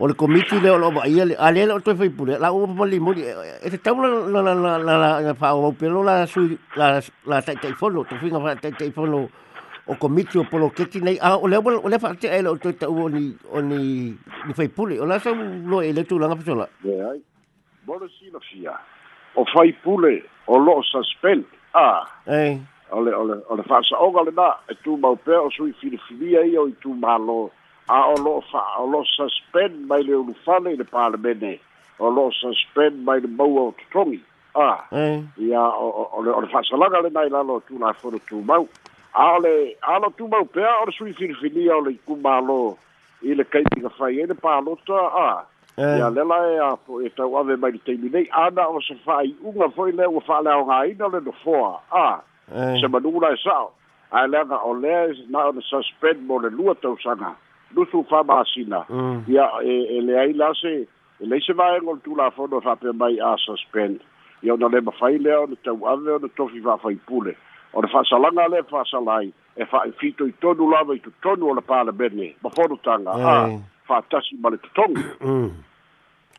o 0.00 0.06
le 0.06 0.14
komiti 0.14 0.58
le 0.60 0.70
o 0.70 0.90
ba 0.92 1.02
ia 1.08 1.24
le 1.24 1.34
ale 1.36 1.66
le 1.66 1.72
o 1.72 1.80
toi 1.80 1.96
fai 1.96 2.08
pule 2.10 2.38
la 2.38 2.52
o 2.52 2.66
pa 2.70 2.86
le 2.86 2.96
e 3.66 3.70
te 3.70 3.78
tau 3.82 3.98
la 3.98 4.08
la 4.42 4.54
la 4.54 4.78
la 4.78 5.20
la 5.26 5.34
fa 5.34 5.54
o 5.56 5.72
pelo 5.72 6.02
la 6.04 6.24
su 6.26 6.56
la 6.76 7.00
la 7.26 7.42
tai 7.42 7.56
tai 7.56 7.72
fono 7.72 8.04
to 8.04 8.14
finga 8.16 8.38
fa 8.38 8.54
tai 8.54 8.72
tai 8.72 8.92
fono 8.92 9.28
o 9.90 9.94
komiti 9.98 10.38
o 10.38 10.44
polo 10.44 10.70
keti 10.70 11.00
nei 11.00 11.18
a 11.18 11.34
o 11.34 11.46
le 11.48 11.56
o 11.58 11.88
le 11.88 11.98
fa 11.98 12.14
te 12.14 12.30
ele 12.30 12.46
o 12.48 12.56
toi 12.56 12.72
tau 12.78 12.94
o 12.94 13.08
ni 13.08 13.34
o 13.50 13.58
ni 13.60 14.14
ni 14.46 14.52
fai 14.54 14.68
pule 14.68 15.00
o 15.00 15.04
la 15.04 15.18
sa 15.18 15.34
lo 15.34 15.82
ele 15.82 16.04
tu 16.04 16.18
langa 16.18 16.36
pitola 16.36 16.68
e 16.84 16.94
ai 17.02 17.20
bolo 17.82 18.06
si 18.06 18.30
la 18.30 18.38
fia 18.38 18.78
o 19.34 19.44
fai 19.50 19.72
pule 19.82 20.22
o 20.46 20.58
lo 20.58 20.78
suspend 20.82 21.42
a 21.74 22.06
ei 22.30 22.62
ole 22.94 23.10
ole 23.12 23.42
ole 23.50 23.62
fa 23.66 23.82
sa 23.82 23.98
o 23.98 24.14
gale 24.14 24.30
na 24.30 24.46
e 24.70 24.78
tu 24.82 24.96
mau 24.96 25.16
pe 25.18 25.34
o 25.34 25.50
sui 25.50 25.74
fili 25.82 25.98
fili 26.06 26.36
ai 26.38 26.54
o 26.56 26.70
tu 26.78 26.94
malo 26.94 27.50
a 27.88 28.06
o 28.12 28.16
lo 28.16 28.40
fa 28.52 28.62
lo 28.90 29.02
suspend 29.04 29.86
bij 29.88 30.04
de 30.04 30.12
ulufale 30.14 30.70
i 30.70 30.76
le 30.76 30.84
palemene 30.84 31.58
o 31.98 32.10
lo 32.12 32.30
suspend 32.30 33.04
bij 33.04 33.20
de 33.20 33.28
maua 33.28 33.72
ah. 33.72 33.72
o 34.52 34.60
ah 34.60 34.80
a 34.92 35.22
ia 35.36 35.60
o 35.68 36.40
le 36.40 36.48
fa'asalaga 36.48 36.98
lenai 37.00 37.28
lalo 37.30 37.60
tulafolo 37.66 38.18
tumau 38.28 38.68
a 39.14 39.38
le 39.38 39.74
a 39.80 39.98
lo 39.98 40.08
tumau 40.18 40.44
pea 40.44 40.68
o 40.82 40.84
le 40.84 40.92
sui 40.92 41.12
filifilia 41.12 41.76
o 41.76 41.80
le 41.80 41.90
ikumālō 41.96 42.74
i 43.22 43.34
le 43.34 43.44
kaitiga 43.44 43.88
fai 43.88 44.20
ai 44.20 44.26
le 44.26 44.34
palota 44.34 44.96
a 44.96 45.44
ia 45.78 46.10
lela 46.10 46.38
e 46.52 46.58
a 46.58 46.76
po 46.76 47.00
e 47.00 47.08
tauave 47.14 47.56
mai 47.56 47.72
le 47.72 47.80
taimi 47.86 48.08
nei 48.12 48.28
ana 48.30 48.68
o 48.68 48.80
se 48.80 48.94
fa'ai'uga 49.04 49.68
foi 49.74 49.92
lea 49.92 50.10
ua 50.10 50.20
fa'aleaogāina 50.20 51.04
o 51.04 51.10
le 51.10 51.20
nofoa 51.24 51.80
a 51.92 52.20
se 52.80 52.86
manugu 52.88 53.20
la 53.20 53.32
e 53.32 53.36
sa'o 53.36 53.70
ae 54.10 54.26
leaga 54.28 54.60
o 54.62 54.74
na 54.76 55.40
o 55.46 55.60
suspend 55.60 56.26
mo 56.26 56.38
le 56.38 56.50
lua 56.50 56.74
lusu 57.76 58.04
fa'amasina 58.10 58.84
ia 59.28 59.48
mm. 59.48 59.64
e, 59.64 59.72
e 59.96 60.00
leai 60.00 60.32
lase 60.32 60.88
e 61.20 61.26
lei 61.26 61.40
se 61.40 61.52
vaega 61.52 61.88
o 61.90 61.94
le 61.94 62.00
tulafono 62.04 62.58
e 62.58 62.62
fa'apea 62.64 62.92
mai 62.92 63.18
a 63.20 63.36
suspend 63.38 64.00
ia 64.42 64.54
ona 64.54 64.68
le 64.68 64.80
mafai 64.80 65.18
lea 65.18 65.40
ona 65.40 65.56
tauave 65.64 66.10
ona 66.10 66.28
tofi 66.36 66.60
fa'afaipule 66.62 67.30
e 67.30 67.36
e 67.36 67.76
o 67.76 67.80
le 67.82 67.88
fa'asalaga 67.92 68.48
lea 68.48 68.62
fa'asala 68.64 69.12
ai 69.16 69.32
e 69.56 69.64
fa'afitoitonu 69.66 70.70
lava 70.70 70.94
i 70.94 70.98
totonu 71.04 71.50
o 71.50 71.54
le 71.54 71.60
palemene 71.60 72.34
ma 72.42 72.50
fonotaga 72.50 73.10
a 73.12 73.34
fa'atasi 73.86 74.40
ma 74.42 74.50
le 74.50 74.58
totogi 74.64 75.04
mm. 75.26 75.48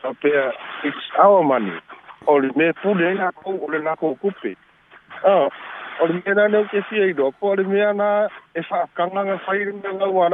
sa 0.00 0.08
pe 0.22 0.30
it's 0.84 1.04
our 1.18 1.42
money 1.42 1.74
me 2.56 2.68
pu 2.82 2.94
le 2.94 3.14
na 3.14 3.30
ko 3.32 3.50
ah 5.26 5.48
o 6.00 6.06
me 6.06 6.22
na 6.34 6.44
le 6.48 6.64
ke 6.70 6.80
si 6.88 7.00
ai 7.02 7.12
do 7.12 7.32
me 7.66 7.80
na 7.94 8.28
e 8.54 8.62
fa 8.62 8.86
kanga 8.96 9.24
na 9.24 9.38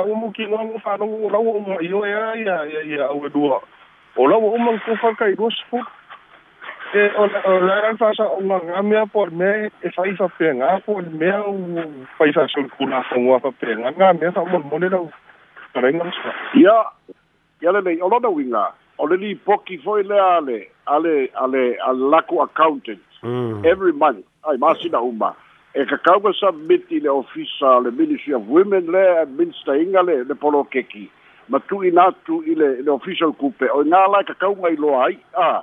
o 0.02 0.14
mu 0.14 0.30
ki 0.32 0.44
no 0.46 0.56
mu 0.68 0.78
fa 0.84 0.96
no 1.00 1.06
ra 1.32 1.38
o 1.38 1.58
mo 1.60 1.80
yo 1.80 2.04
ya 2.04 2.36
kai 5.18 5.34
do 5.36 5.80
e 6.94 7.10
ona 7.16 7.40
o 7.44 7.52
lara 7.66 7.94
fa 7.96 8.12
sa 8.16 8.24
o 8.28 8.40
nga 8.40 8.82
me 8.82 8.96
a 8.96 9.06
por 9.06 9.30
me 9.30 9.70
e 9.84 9.90
fa 9.96 10.06
isa 10.08 10.28
penga 10.38 10.80
po 10.86 10.96
me 11.02 11.28
a 11.30 11.40
o 11.44 11.52
fa 12.16 12.26
isa 12.28 12.46
sul 12.48 12.68
kuna 12.78 13.02
fo 13.08 13.18
mo 13.20 13.38
fa 13.40 13.52
penga 13.60 13.92
nga 13.92 14.12
me 14.16 14.30
sa 14.32 14.40
mo 14.44 14.58
mole 14.64 14.88
na 14.88 14.98
para 15.74 15.92
nga 15.92 16.08
sa 16.16 16.32
ya 16.56 16.80
ya 17.60 17.72
le 17.76 18.00
o 18.00 18.08
lo 18.08 18.18
da 18.20 18.28
winga 18.32 18.72
o 18.98 19.06
le 19.06 19.16
li 19.20 19.34
poki 19.36 19.76
fo 19.84 20.00
le 20.00 20.16
ale 20.16 20.68
ale 20.86 21.28
ale 21.36 21.76
al 21.84 21.98
lako 22.08 22.40
accountant 22.48 23.04
mm. 23.22 23.64
every 23.68 23.92
month 23.92 24.24
ai 24.48 24.56
ma 24.56 24.72
si 24.80 24.88
na 24.88 25.04
uma 25.04 25.34
e 25.76 25.84
ka 25.84 26.00
ka 26.00 26.16
ko 26.24 26.32
sa 26.32 26.52
miti 26.56 27.00
le 27.04 27.12
ofisa 27.12 27.84
le 27.84 27.92
ministry 27.92 28.32
of 28.32 28.48
women 28.48 28.88
le 28.88 29.04
minister 29.36 29.76
ingale 29.76 30.24
le 30.24 30.34
polo 30.34 30.64
keki 30.64 31.04
ma 31.52 31.60
tu 31.68 31.84
inatu 31.84 32.40
ile 32.48 32.80
le 32.80 32.90
official 32.96 33.36
coupe 33.36 33.68
o 33.76 33.84
nga 33.84 34.08
la 34.08 34.24
ka 34.24 34.32
ka 34.40 34.48
ngai 34.48 34.80
lo 34.80 34.96
ai 35.04 35.20
ah 35.36 35.60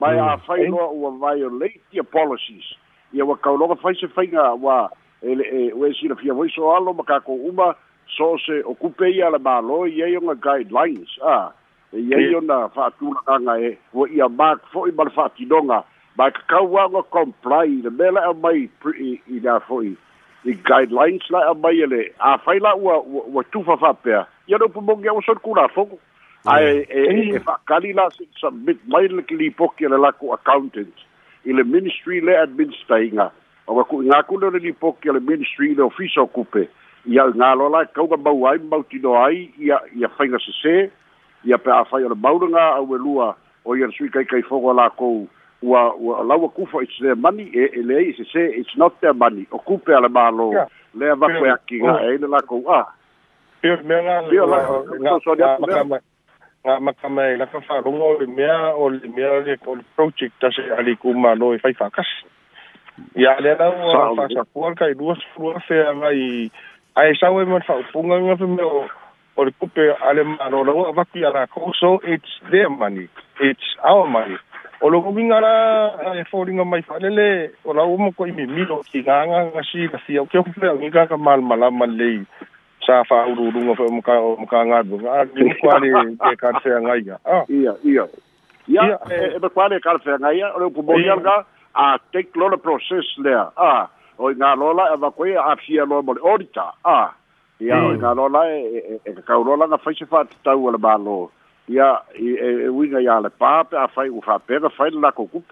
mai 0.00 0.16
mm. 0.16 0.28
a 0.28 0.36
fai 0.46 0.68
no 0.68 0.80
o 1.06 1.10
violate 1.20 1.80
your 1.92 2.06
policies 2.08 2.66
ia 3.12 3.24
wa 3.26 3.36
kau 3.36 3.56
loga 3.58 3.74
fai 3.82 3.92
se 4.00 4.06
fai 4.08 4.26
nga 4.32 4.52
wa 4.56 4.88
ele 5.22 5.44
e 5.44 5.72
we 5.76 5.90
e, 5.90 5.94
si 6.00 6.08
na 6.08 6.14
fia 6.16 6.34
voiso 6.34 6.70
alo 6.76 6.92
maka 6.94 7.20
ko 7.20 7.34
uma 7.50 7.74
so 8.16 8.32
se 8.46 8.62
okupe 8.64 9.10
ia 9.12 9.28
la 9.30 9.38
malo 9.38 9.84
ia 9.88 10.06
yo 10.08 10.20
nga 10.24 10.34
guidelines 10.34 11.12
a 11.34 11.52
e 11.92 12.00
ia 12.00 12.22
yo 12.30 12.40
na 12.40 12.68
fa 12.68 12.90
tu 12.98 13.12
na 13.28 13.36
nga 13.44 13.58
e 13.60 13.76
wo 13.92 14.06
ia 14.08 14.28
mak 14.28 14.64
fo 14.72 14.86
i 14.88 14.90
bal 14.90 15.10
fa 15.10 15.28
ti 15.36 15.44
donga 15.44 15.84
ba 16.16 16.30
ka 16.32 16.40
kau 16.48 16.66
wa 16.72 16.88
nga 16.88 17.02
comply 17.12 17.68
the 17.84 17.90
bela 17.90 18.24
of 18.30 18.40
my 18.40 18.68
pretty 18.80 19.20
i 19.28 19.38
da 19.38 19.58
fo 19.68 19.82
i 19.84 19.92
the 20.46 20.56
guidelines 20.70 21.28
la 21.30 21.44
a 21.52 21.54
mai 21.54 21.76
ele 21.84 22.00
a 22.18 22.38
fai 22.44 22.56
la 22.58 22.72
wa 22.74 23.02
wa 23.36 23.42
tu 23.52 23.60
fa 23.68 23.76
fa 23.76 23.92
pe 24.02 24.16
ia 24.48 24.56
no 24.58 24.68
pu 24.72 24.80
mo 24.80 24.96
ngia 24.96 25.12
wo 25.12 25.20
so 25.28 25.36
ku 25.44 25.52
la 25.54 25.68
fo 25.76 25.86
ai 26.46 26.86
e 26.88 27.32
e 27.36 27.38
fa 27.40 27.60
kalila 27.68 28.08
submit 28.40 28.78
mai 28.88 29.08
le 29.12 29.22
ki 29.28 29.50
poki 29.58 29.84
le 29.90 29.98
lako 30.00 30.32
accountant 30.36 30.96
i 31.44 31.52
le 31.52 31.64
ministry 31.64 32.20
le 32.20 32.32
administrator 32.36 33.28
o 33.66 33.84
ko 33.84 34.00
nga 34.08 34.22
ko 34.28 34.40
le 34.40 34.58
li 34.58 34.72
poki 34.72 35.12
le 35.12 35.20
ministry 35.20 35.74
le 35.74 35.84
official 35.84 36.28
kupe 36.32 36.64
ia 37.06 37.26
nga 37.36 37.52
lo 37.56 37.68
la 37.74 37.84
ka 37.92 38.06
ba 38.08 38.16
bau 38.16 38.46
ai 38.48 38.56
bau 38.58 38.82
ti 38.88 38.98
do 38.98 39.12
ai 39.14 39.52
ia 39.58 39.76
ia 39.92 40.08
fa 40.16 40.24
nga 40.24 40.40
se 40.44 40.52
se 40.62 40.76
ia 41.44 41.58
pe 41.58 41.68
a 41.70 41.84
fa 41.84 42.00
ia 42.00 42.08
bau 42.14 42.40
nga 42.48 42.64
a 42.80 42.80
we 42.80 42.96
lua 42.98 43.34
o 43.64 43.76
ia 43.76 43.90
sui 43.96 44.08
kai 44.08 44.24
kai 44.24 44.40
fogo 44.42 44.72
la 44.72 44.88
ko 44.96 45.26
wa 45.60 45.92
wa 45.92 46.22
la 46.24 46.36
wa 46.40 46.48
kufa 46.48 46.80
it's 46.80 46.96
their 47.04 47.16
money 47.20 47.52
e 47.52 47.68
le 47.84 48.00
se 48.16 48.24
se 48.32 48.40
it's 48.62 48.72
not 48.80 48.96
their 49.04 49.12
money 49.12 49.44
o 49.52 49.58
kupe 49.58 49.92
ala 49.92 50.08
ba 50.08 50.30
lo 50.32 50.48
le 50.96 51.12
va 51.20 51.28
ko 51.36 51.44
ya 51.44 51.58
ki 51.68 51.84
nga 51.84 51.98
e 52.08 52.16
le 52.16 52.24
la 52.26 52.40
ko 52.40 52.64
a 52.64 52.80
Yeah, 53.62 53.76
man, 53.84 54.06
I'm 54.08 55.02
not 55.04 55.22
sure 55.22 56.00
nga 56.64 56.76
makama 56.80 57.24
e 57.32 57.36
la 57.40 57.46
ka 57.48 57.60
fa 57.64 57.80
rongo 57.80 58.20
le 58.20 58.26
mea 58.28 58.76
o 58.76 58.88
le 58.92 59.08
mea 59.16 59.40
le 59.40 59.56
ko 59.56 59.74
le 59.80 59.84
project 59.96 60.34
ta 60.44 60.50
se 60.52 60.60
ali 60.76 60.92
ku 61.00 61.12
ma 61.16 61.32
lo 61.32 61.52
e 61.56 61.62
fai 61.62 61.72
fa 61.72 61.88
kas 61.88 62.10
ya 63.16 63.40
le 63.40 63.56
la 63.56 63.66
o 63.72 64.12
fa 64.18 64.28
sa 64.28 64.42
ku 64.52 64.58
al 64.68 64.76
kai 64.76 64.92
duas 64.92 65.18
flua 65.32 65.56
fe 65.64 65.80
nga 65.98 66.10
i 66.12 66.52
a 67.00 67.00
e 67.08 67.12
sawe 67.16 67.40
man 67.48 67.64
fa 67.68 67.80
punga 67.92 68.20
nga 68.20 68.36
fe 68.40 68.44
me 68.44 68.60
o 68.62 68.84
o 69.38 69.40
le 69.48 69.52
kupe 69.56 69.84
ale 70.04 70.22
ma 70.36 70.50
lo 70.52 70.60
lo 70.68 70.92
va 70.92 71.04
ki 71.08 71.24
ara 71.24 71.46
ko 71.48 71.72
so 71.80 71.96
it's 72.04 72.32
their 72.52 72.68
money 72.68 73.08
it's 73.40 73.68
our 73.80 74.04
money 74.04 74.36
o 74.84 74.88
lo 74.92 75.00
ko 75.00 75.16
binga 75.16 75.40
la 75.40 75.54
e 76.20 76.28
fo 76.28 76.44
ringa 76.44 76.64
mai 76.68 76.82
fa 76.84 77.00
le 77.00 77.48
o 77.64 77.72
la 77.72 77.88
o 77.88 77.96
mo 77.96 78.12
ko 78.12 78.28
i 78.28 78.36
mi 78.36 78.44
mi 78.44 78.68
lo 78.68 78.84
ki 78.84 79.00
nga 79.00 79.24
nga 79.32 79.40
nga 79.48 79.62
si 79.64 79.88
ka 79.88 79.96
si 80.04 80.20
o 80.20 80.28
ke 80.28 80.36
o 80.36 80.44
fe 80.44 80.68
nga 80.92 81.08
ka 81.08 81.16
mal 81.16 81.40
mala 81.40 81.72
mal 81.72 81.88
le 82.00 82.12
sa 82.90 83.04
fa 83.04 83.18
uru 83.30 83.42
uru 83.48 83.60
ngo 83.64 83.74
fo 83.78 83.84
ka 84.02 84.14
mo 84.18 84.44
ka 84.50 84.58
nga 84.66 84.78
bu 84.82 84.98
ah, 85.06 85.22
ga 85.26 85.26
ki 85.30 85.44
kwali 85.62 85.88
ke 86.18 86.32
ka 86.42 86.50
se 86.62 86.74
nga 86.82 86.94
ya 86.98 87.16
ah. 87.22 87.46
ia 87.46 87.72
ia 87.86 88.04
ia 88.66 88.84
e 89.06 89.38
be 89.38 89.46
e, 89.46 89.52
kwali 89.54 89.78
ka 89.78 89.94
se 90.02 90.10
nga 90.18 90.30
ya 90.34 90.50
ro 90.58 90.70
pu 90.74 90.82
bo 90.82 90.98
ya 90.98 91.14
ga 91.22 91.36
a 91.78 91.96
te 92.10 92.26
klo 92.34 92.50
le 92.50 92.58
proses 92.58 93.06
le 93.22 93.30
a 93.38 93.86
o 94.18 94.34
nga 94.34 94.54
lo 94.58 94.74
la 94.74 94.90
e 94.94 94.96
ba 94.98 95.14
ko 95.14 95.22
ya 95.30 95.38
e, 95.38 95.46
a 95.46 95.52
fi 95.62 95.78
ya 95.78 95.86
lo 95.86 96.02
mo 96.02 96.18
orita 96.18 96.74
a 96.82 97.14
ia 97.62 97.76
mm. 97.78 97.86
o 97.86 97.90
nga 98.02 98.10
lo 98.18 98.26
la 98.26 98.42
e 98.50 98.58
ka 99.22 99.38
uru 99.38 99.54
la 99.54 99.70
nga 99.70 99.78
fa 99.78 99.94
se 99.94 100.08
fa 100.10 100.26
ta 100.42 100.58
u 100.58 100.66
le 100.74 100.78
ba 100.82 100.98
lo 100.98 101.30
ia 101.70 101.94
e 102.18 102.26
e 102.66 102.68
wi 102.74 102.90
nga 102.90 102.98
ya 103.06 103.22
le 103.22 103.30
pa 103.30 103.62
pe 103.70 103.78
a 103.78 103.86
fa 103.86 104.02
u 104.10 104.18
fa 104.18 104.42
pe 104.42 104.58
ga 104.58 104.68
fa 104.74 104.90
la 104.90 105.14
ko 105.14 105.30
ku 105.30 105.42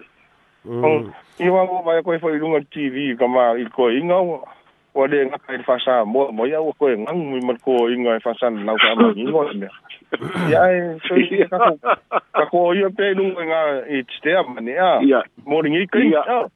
Mm. 0.59 0.83
Oh, 0.83 0.99
Iwa 1.39 1.63
mo 1.63 1.79
ba 1.87 2.03
ko 2.03 2.11
fo 2.19 2.27
ilunga 2.35 2.59
TV 2.67 3.15
kama 3.15 3.55
il 3.55 3.71
ko 3.71 3.87
inga 3.87 4.43
wa 4.93 5.07
le 5.07 5.25
nga 5.25 5.37
kai 5.37 5.61
fa 5.61 5.77
sa 5.85 6.01
mo 6.01 6.31
mo 6.33 6.49
ya 6.49 6.57
wo 6.65 6.73
ko 6.73 6.89
ngang 6.89 7.21
mi 7.29 7.37
mal 7.45 7.61
ko 7.61 7.85
i 7.93 7.95
nga 8.01 8.17
fa 8.25 8.33
san 8.41 8.57
na 8.65 8.73
ka 8.73 8.97
ni 9.13 9.29
ngo 9.29 9.45
me 9.53 9.69
ya 10.51 10.59
e 10.65 10.97
so 11.05 11.13
i 11.13 11.45
ka 11.45 11.57
ko 11.61 11.73
ka 12.33 12.43
ko 12.49 12.59
i 12.73 12.81
pe 12.89 13.13
lu 13.13 13.37
e 13.37 13.43
nga 13.45 13.61
i 13.85 14.01
ste 14.17 14.33
a 14.33 14.41
mane 14.41 14.73
ya 15.05 15.21
mo 15.45 15.61
ni 15.61 15.77
ngi 15.77 15.85
kai 15.93 16.09
ya 16.09 16.49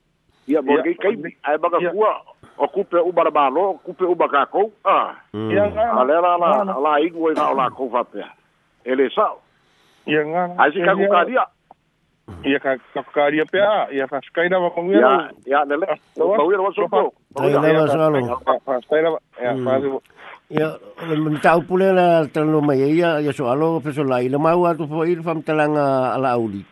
ya 0.49 0.65
mo 0.65 0.81
ngi 0.81 0.93
kai 0.97 1.13
ai 1.45 1.55
e 1.61 1.61
ba 1.61 1.67
ka 1.69 1.77
ku 1.77 1.99
o 2.57 2.65
ku 2.73 2.81
pe 2.89 2.97
u 3.05 3.13
ba 3.13 3.29
ba 3.29 3.53
lo 3.53 3.77
ku 3.85 3.93
pe 3.93 4.01
u 4.09 4.17
ba 4.17 4.25
ka 4.25 4.49
ko 4.49 4.65
a 4.81 5.13
mm. 5.37 5.49
ya 5.53 5.69
nga 5.69 5.85
ale 6.01 6.17
la 6.25 6.33
la 6.41 6.49
la 6.65 6.91
i 7.05 7.13
ngo 7.13 7.29
na 7.37 7.53
la 7.53 7.69
ko 7.69 7.85
fa 7.93 8.01
pe 8.01 8.17
ele 8.81 9.13
sa 9.13 9.29
ya 10.09 10.25
nga 10.25 10.57
ai 10.57 10.73
e 10.73 10.81
ka 10.81 10.97
ku 10.97 11.05
ka 11.05 11.21
dia 11.29 11.45
Mhm. 12.23 12.43
Ia 12.55 12.59
ka 12.63 12.71
kakakaria 12.95 13.43
pea, 13.43 13.91
ia 13.91 14.07
ka 14.07 14.23
skaina 14.23 14.55
wa 14.59 14.71
kongia. 14.71 14.99
Ia, 15.03 15.19
ia, 15.43 15.59
nele. 15.67 15.91
Pauia 16.15 16.59
wa 16.63 16.71
sopo. 16.73 17.11
Pauia 17.35 17.59
wa 17.59 17.87
sopo. 17.91 18.19
Ia, 19.43 19.51
mm. 19.51 19.67
ia, 19.67 19.99
Ia, 20.53 20.77
me 21.17 21.39
tau 21.41 21.61
pule 21.65 21.91
la 21.93 22.23
tanu 22.31 22.61
mai 22.61 22.79
ia, 22.79 23.19
ia 23.19 23.33
so 23.33 23.47
alo, 23.51 23.79
peso 23.83 24.03
la 24.07 24.21
ila 24.23 24.37
mau 24.39 24.63
atu 24.69 24.87
po 24.87 25.03
il 25.05 25.19
fam 25.23 25.41
talanga 25.43 26.13
ala 26.15 26.31
auli. 26.37 26.63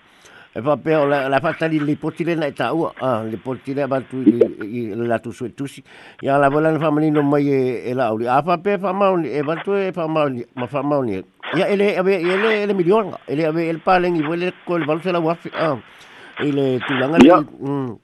E 0.54 0.60
va 0.60 0.76
pe 0.76 0.92
la, 1.08 1.30
la 1.30 1.40
fatali 1.40 1.78
hein. 1.78 1.80
bah, 1.82 1.86
le 1.88 1.96
potile 1.96 2.34
na 2.36 2.50
ta 2.52 2.74
ua, 2.74 2.92
ah, 3.00 3.24
le 3.24 3.38
potile 3.38 3.86
ba 3.88 4.02
tu 4.02 4.18
i, 4.20 4.84
la 5.00 5.18
tu 5.24 5.32
so 5.32 5.46
tusi. 5.56 5.82
Ya 6.22 6.38
la 6.38 6.50
volan 6.50 6.78
family 6.80 7.10
no 7.10 7.22
mai 7.24 7.48
e, 7.48 7.60
e 7.88 7.94
la 7.96 8.12
uli. 8.12 8.28
A 8.28 8.42
pa 8.44 8.58
pe 8.58 8.78
fa 8.78 8.92
mauni 8.92 9.30
e 9.32 9.42
ba 9.48 9.56
tu 9.64 9.72
e 9.72 9.94
fa 9.96 10.08
mauni, 10.08 10.44
ma 10.56 10.68
fa 10.68 10.82
mauni. 10.84 11.24
Ya 11.56 11.68
ele 11.68 11.96
ele 11.96 12.18
ele 12.20 12.52
ele 12.64 12.74
milion, 12.74 13.14
ele 13.28 13.46
ave 13.46 13.70
el 13.70 13.80
palen 13.80 14.16
i 14.16 14.22
vole 14.22 14.52
col 14.66 14.84
valse 14.84 15.12
la 15.14 15.20
wafi. 15.20 15.50
Ah. 15.56 15.78
Ele 16.44 16.80
tu 16.86 16.94
langa 17.00 17.18
ni. 17.18 17.30
Mm. 17.32 17.96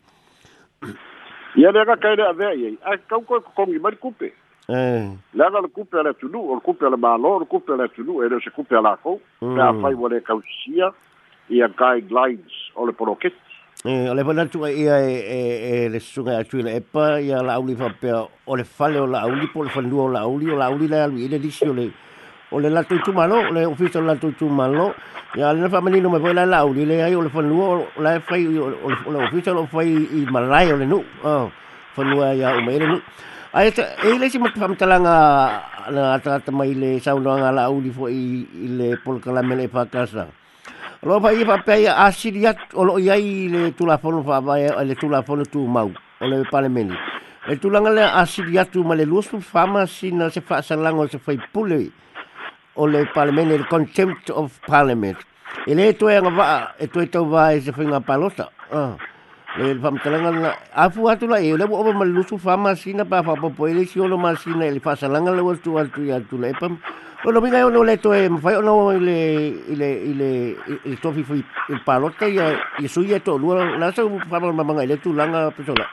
Ya 1.55 1.71
le 1.71 1.83
ka 1.86 1.97
kaile 1.97 2.23
ave 2.31 2.45
ai. 2.45 2.77
A 2.86 2.95
ka 2.95 3.19
ko 3.27 3.41
ko 3.41 3.65
mi 3.67 3.77
mal 3.77 3.99
coupe. 3.99 4.31
Eh. 4.69 5.10
La 5.33 5.49
la 5.49 5.67
coupe 5.67 5.99
la 5.99 6.13
tulu, 6.13 6.39
or 6.47 6.62
coupe 6.62 6.81
la 6.83 6.95
malo, 6.95 7.36
or 7.41 7.45
coupe 7.47 7.69
la 7.75 7.89
tulu, 7.89 8.23
ele 8.23 8.39
se 8.39 8.49
coupe 8.51 8.71
ala 8.71 8.95
ko. 9.03 9.19
Mm. 9.41 9.57
Pa 9.57 9.73
fa 9.83 9.91
vole 9.91 10.21
kausia. 10.23 10.93
ia 11.49 11.67
guidelines 11.67 12.51
o 12.75 12.86
le 12.86 12.93
poloketi. 12.93 13.36
E, 13.86 14.10
o 14.10 14.13
le 14.13 14.23
mana 14.23 14.45
tunga 14.49 14.69
ia 14.71 14.97
e, 14.99 15.10
e, 15.10 15.86
e 15.86 15.89
le 15.89 16.31
atu 16.36 16.57
le 16.62 16.75
epa, 16.77 17.19
ia 17.21 17.41
la 17.43 17.53
auli 17.55 17.73
whapea 17.73 18.23
o 18.45 18.55
fale 18.63 18.99
o 18.99 19.07
la 19.07 19.21
auli, 19.21 19.47
po 19.47 19.63
le 19.63 19.69
whanua 19.75 20.03
o 20.03 20.07
la 20.10 20.19
auli, 20.21 20.49
o 20.51 20.57
la 20.57 20.65
auli 20.65 20.88
le 20.88 20.99
alwi, 21.01 21.21
ile 21.25 21.38
nisi 21.39 21.65
o 21.65 21.73
le 21.73 21.91
o 22.51 22.60
le 22.60 22.69
lato 22.69 22.95
tu 23.03 23.12
malo, 23.13 23.36
o 23.36 23.51
le 23.51 23.65
ofisa 23.65 24.01
lato 24.01 24.31
tu 24.38 24.47
malo, 24.49 24.93
ia 25.36 25.53
le 25.53 25.60
na 25.62 25.67
whamanino 25.67 26.10
me 26.10 26.17
voila 26.19 26.45
la 26.45 26.60
auli, 26.60 26.86
le 26.86 27.03
ai 27.03 27.13
o 27.15 27.21
le 27.21 27.29
o 27.33 27.86
la 28.01 28.19
fai 28.19 28.45
o 28.57 28.69
le 29.12 29.23
ofisa 29.25 29.51
o 29.55 29.65
fai 29.67 29.89
i 29.89 30.25
malai 30.29 30.71
o 30.73 30.77
le 30.77 30.86
nu, 30.86 31.03
whanua 31.95 32.33
ia 32.36 32.55
o 32.57 32.62
meire 32.62 32.88
nu. 32.88 32.99
Ai, 33.53 33.69
e 33.73 34.17
le 34.17 34.29
si 34.29 34.38
matu 34.39 34.60
whamtalanga 34.60 35.15
na 35.91 36.13
ata 36.19 36.51
mai 36.51 36.73
le 36.73 36.99
saunoanga 36.99 37.51
la 37.51 37.69
uli 37.69 37.89
fo 37.89 38.07
i 38.10 38.45
le 38.75 38.97
polkalamele 39.03 39.69
whakasa. 39.71 40.25
kasa. 40.25 40.27
Lo 41.05 41.19
pa 41.21 41.29
i 41.31 41.45
pa 41.45 41.57
pe 41.62 41.83
a 41.88 42.10
siria 42.10 42.55
o 42.73 42.81
lo 42.83 42.95
ia 42.97 43.15
i 43.21 43.45
le 43.53 43.69
tula 43.77 43.97
fono 44.01 44.23
fa 44.25 44.39
vai 44.41 44.65
le 44.86 44.95
tula 44.97 45.21
fono 45.21 45.43
tu 45.45 45.60
mau 45.67 45.91
o 46.19 46.25
le 46.25 46.41
parlamenti. 46.49 46.95
E 47.47 47.57
tu 47.62 47.69
langa 47.69 47.91
le 47.93 48.01
a 48.01 48.25
siria 48.25 48.65
tu 48.65 48.81
ma 48.83 48.95
le 48.95 49.05
lusu 49.05 49.38
fama 49.39 49.86
sina 49.86 50.29
se 50.31 50.41
fa 50.41 50.62
salango 50.62 51.05
se 51.07 51.19
fai 51.19 51.38
pulei 51.53 51.91
o 52.73 52.86
le 52.88 53.05
parlamenti 53.13 53.57
le 53.57 53.65
contempt 53.69 54.29
of 54.33 54.57
parliament. 54.65 55.17
E 55.67 55.73
le 55.77 55.93
tu 55.95 56.07
e 56.10 56.17
nga 56.19 56.29
va 56.33 56.73
e 56.79 56.88
tu 56.88 56.99
e 56.99 57.05
tau 57.10 57.27
va 57.29 57.51
e 57.53 57.62
se 57.62 57.71
fai 57.71 57.86
nga 57.86 57.99
palota. 58.01 58.49
Le 59.57 59.77
fa 59.79 59.91
mtalanga 59.93 60.31
na 60.31 60.49
a 60.73 60.89
fu 60.89 61.05
atu 61.07 61.27
la 61.29 61.38
e 61.38 61.53
le 61.55 61.65
o 61.69 61.93
ma 61.93 62.05
le 62.10 62.12
lusu 62.12 62.39
fama 62.41 62.73
sina 62.73 63.05
pa 63.05 63.21
fa 63.21 63.36
popo 63.38 63.67
e 63.67 63.73
le 63.77 63.86
si 63.86 63.99
o 63.99 64.07
lo 64.07 64.17
ma 64.17 64.33
sina 64.36 64.65
e 64.65 64.71
le 64.73 64.79
fa 64.79 64.95
salanga 64.95 65.29
le 65.31 65.41
wasu 65.45 65.77
atu 65.77 66.03
ya 66.10 66.19
tu 66.25 66.38
le 66.41 66.53
pam. 66.60 66.77
O 67.27 67.31
no 67.35 67.41
vinga 67.43 67.59
no 67.69 67.83
le 67.83 67.97
to 67.99 68.13
e 68.15 68.29
mafai 68.31 68.55
o 68.55 68.61
no 68.63 68.73
le 69.03 69.51
le 69.79 69.87
le 70.17 70.27
e 70.89 70.93
to 71.01 71.11
fi 71.11 71.21
fi 71.27 71.41
il 71.67 71.81
palote 71.83 72.31
ya 72.33 72.47
e 72.81 72.87
su 72.87 73.01
ye 73.03 73.19
to 73.19 73.35
lu 73.35 73.51
la 73.53 73.91
sa 73.91 74.05
u 74.07 74.17
fa 74.31 74.39
ma 74.39 74.63
manga 74.63 74.85
le 74.87 74.95
tu 74.95 75.11
langa 75.11 75.51
pesola. 75.51 75.83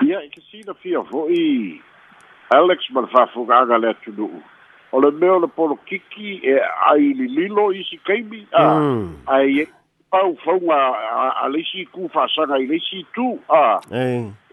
Ya 0.00 0.22
e 0.22 0.28
kisi 0.30 0.62
na 0.62 0.74
fi 0.74 0.94
o 0.94 1.02
i 1.26 1.82
Alex 2.54 2.86
mar 2.94 3.08
fa 3.10 3.26
fu 3.34 3.42
ga 3.46 3.66
le 3.76 3.90
tu 4.04 4.12
du. 4.14 4.30
O 4.92 5.00
le 5.02 5.10
meo 5.10 5.40
le 5.42 5.48
polo 5.50 5.74
kiki 5.90 6.38
e 6.46 6.54
ai 6.86 7.10
li 7.18 7.26
lilo 7.34 7.72
i 7.74 7.82
si 7.82 7.98
kaimi 7.98 8.46
a 8.54 8.78
mm. 8.78 9.26
ai 9.26 9.62
e 9.66 9.66
pau 10.08 10.38
fonga 10.44 10.94
a 11.42 11.48
le 11.50 11.64
si 11.66 11.82
ku 11.90 12.06
fa 12.14 12.28
sa 12.30 12.46
ga 12.46 12.54
le 12.62 12.78
si 12.78 13.02
tu 13.10 13.40
a. 13.50 13.82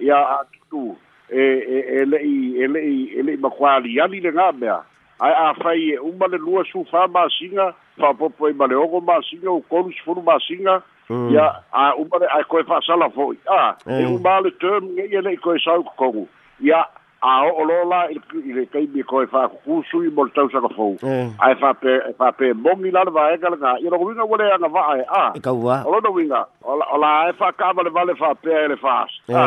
Ya 0.02 0.18
a 0.34 0.42
tu 0.68 0.98
e 1.30 1.44
e 1.62 1.78
e 2.02 2.06
le 2.10 2.18
e 2.58 2.66
le 2.74 2.82
e 3.14 3.22
le 3.22 3.38
ma 3.38 3.50
kwali 3.54 4.02
ya 4.02 4.10
li 4.10 4.18
le 4.20 4.34
nga 4.34 4.50
mea 4.52 4.82
ae 5.26 5.34
afai 5.38 5.94
e 5.96 6.00
uma 6.02 6.28
le 6.28 6.38
lua 6.42 6.64
sufā 6.66 7.06
masiga 7.14 7.70
faapopo 8.02 8.48
ai 8.48 8.54
ma 8.58 8.66
le 8.72 8.76
ogo 8.82 9.02
masiga 9.12 9.52
ukolu 9.54 9.94
sifulu 9.94 10.22
masiga 10.26 10.80
mm. 11.10 11.28
ia 11.36 11.44
a 11.82 11.86
uma 12.04 12.20
le 12.24 12.30
ae 12.40 12.46
koe 12.50 12.64
fa'asala 12.72 13.10
fo'i 13.18 13.38
a 13.46 13.62
e 13.86 14.02
mm. 14.02 14.16
uma 14.16 14.40
le 14.48 14.52
term 14.64 14.90
geia 14.98 15.22
le'i 15.28 15.38
koe 15.46 15.58
sau 15.68 15.84
kokogu 15.84 16.24
ia 16.70 16.82
a 17.22 17.36
o'o 17.52 17.68
lo 17.70 17.78
la 17.92 18.00
i 18.16 18.56
le 18.58 18.66
taimi 18.74 19.04
e 19.06 19.06
koe 19.12 19.28
fa'akukū 19.36 19.78
sui 19.92 20.10
mo 20.18 20.26
le 20.26 20.34
tausaga 20.40 20.74
fou 20.74 20.98
mm. 21.06 21.32
ae 21.50 21.54
fape 21.62 21.96
e 22.10 22.14
fape 22.18 22.50
e 22.50 22.58
momi 22.66 22.90
la 22.98 23.06
le 23.10 23.14
vaega 23.20 23.54
lega 23.56 23.76
ia 23.86 23.94
logouiga 23.94 24.26
ua 24.26 24.42
leaga 24.44 24.68
va'a 24.80 24.98
e 25.04 25.08
a 25.08 25.24
kaua 25.50 25.84
o 25.86 25.94
lona 25.98 26.16
uiga 26.18 26.42
o 26.66 26.80
la 27.06 27.14
e 27.30 27.34
fa'aka'avalevale 27.44 28.18
fapea 28.24 28.66
e 28.66 28.70
le 28.74 28.76
fas 28.86 29.20
a 29.30 29.46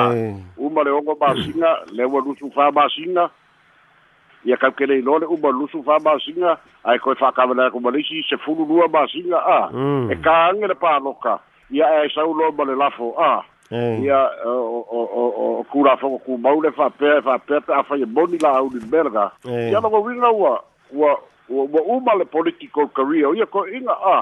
uma 0.69 0.87
le 0.87 0.95
ogo 1.03 1.19
masiga 1.27 1.75
le 1.91 2.05
ua 2.05 2.23
lusufā 2.31 2.71
masiga 2.73 3.27
ia 4.45 4.57
kaukele 4.57 4.99
ilole 4.99 5.27
uba 5.27 5.49
lusu 5.51 5.83
fa 5.83 5.99
ba 5.99 6.11
ai 6.11 6.19
ko 6.19 6.19
masiga 6.19 6.51
ae 6.85 6.99
koe 6.99 7.15
faakavalea 7.15 7.71
komalisi 7.71 8.23
sefulu 8.29 8.65
lua 8.69 8.89
ba 8.89 9.07
singa 9.09 9.39
a 9.39 9.71
mm. 9.73 10.11
e 10.13 10.17
kaage 10.25 10.67
le 10.67 10.75
paloka 10.75 11.39
ia 11.71 11.87
ae 11.87 12.09
saulo 12.15 12.53
ma 12.53 12.65
le 12.65 12.77
lafo 12.77 13.15
a 13.19 13.41
ia 13.73 14.21
o 14.47 14.85
o 14.91 15.61
o 15.61 15.65
kulafogo 15.73 16.19
kumau 16.19 16.61
le 16.63 16.71
fa 16.71 16.91
e 17.01 17.21
fa 17.25 17.39
pe 17.39 17.57
afaia 17.73 18.07
moni 18.07 18.39
laauli 18.39 18.81
belga 18.85 19.31
ia 19.49 19.81
logowiga 19.81 20.31
ua 20.31 20.61
wa 20.93 21.19
ua 21.49 21.81
uma 21.89 22.15
le 22.15 22.25
political 22.25 22.89
career 22.89 23.27
o 23.27 23.35
ia 23.35 23.47
ko 23.47 23.65
koeiga 23.65 23.93
a 23.97 24.17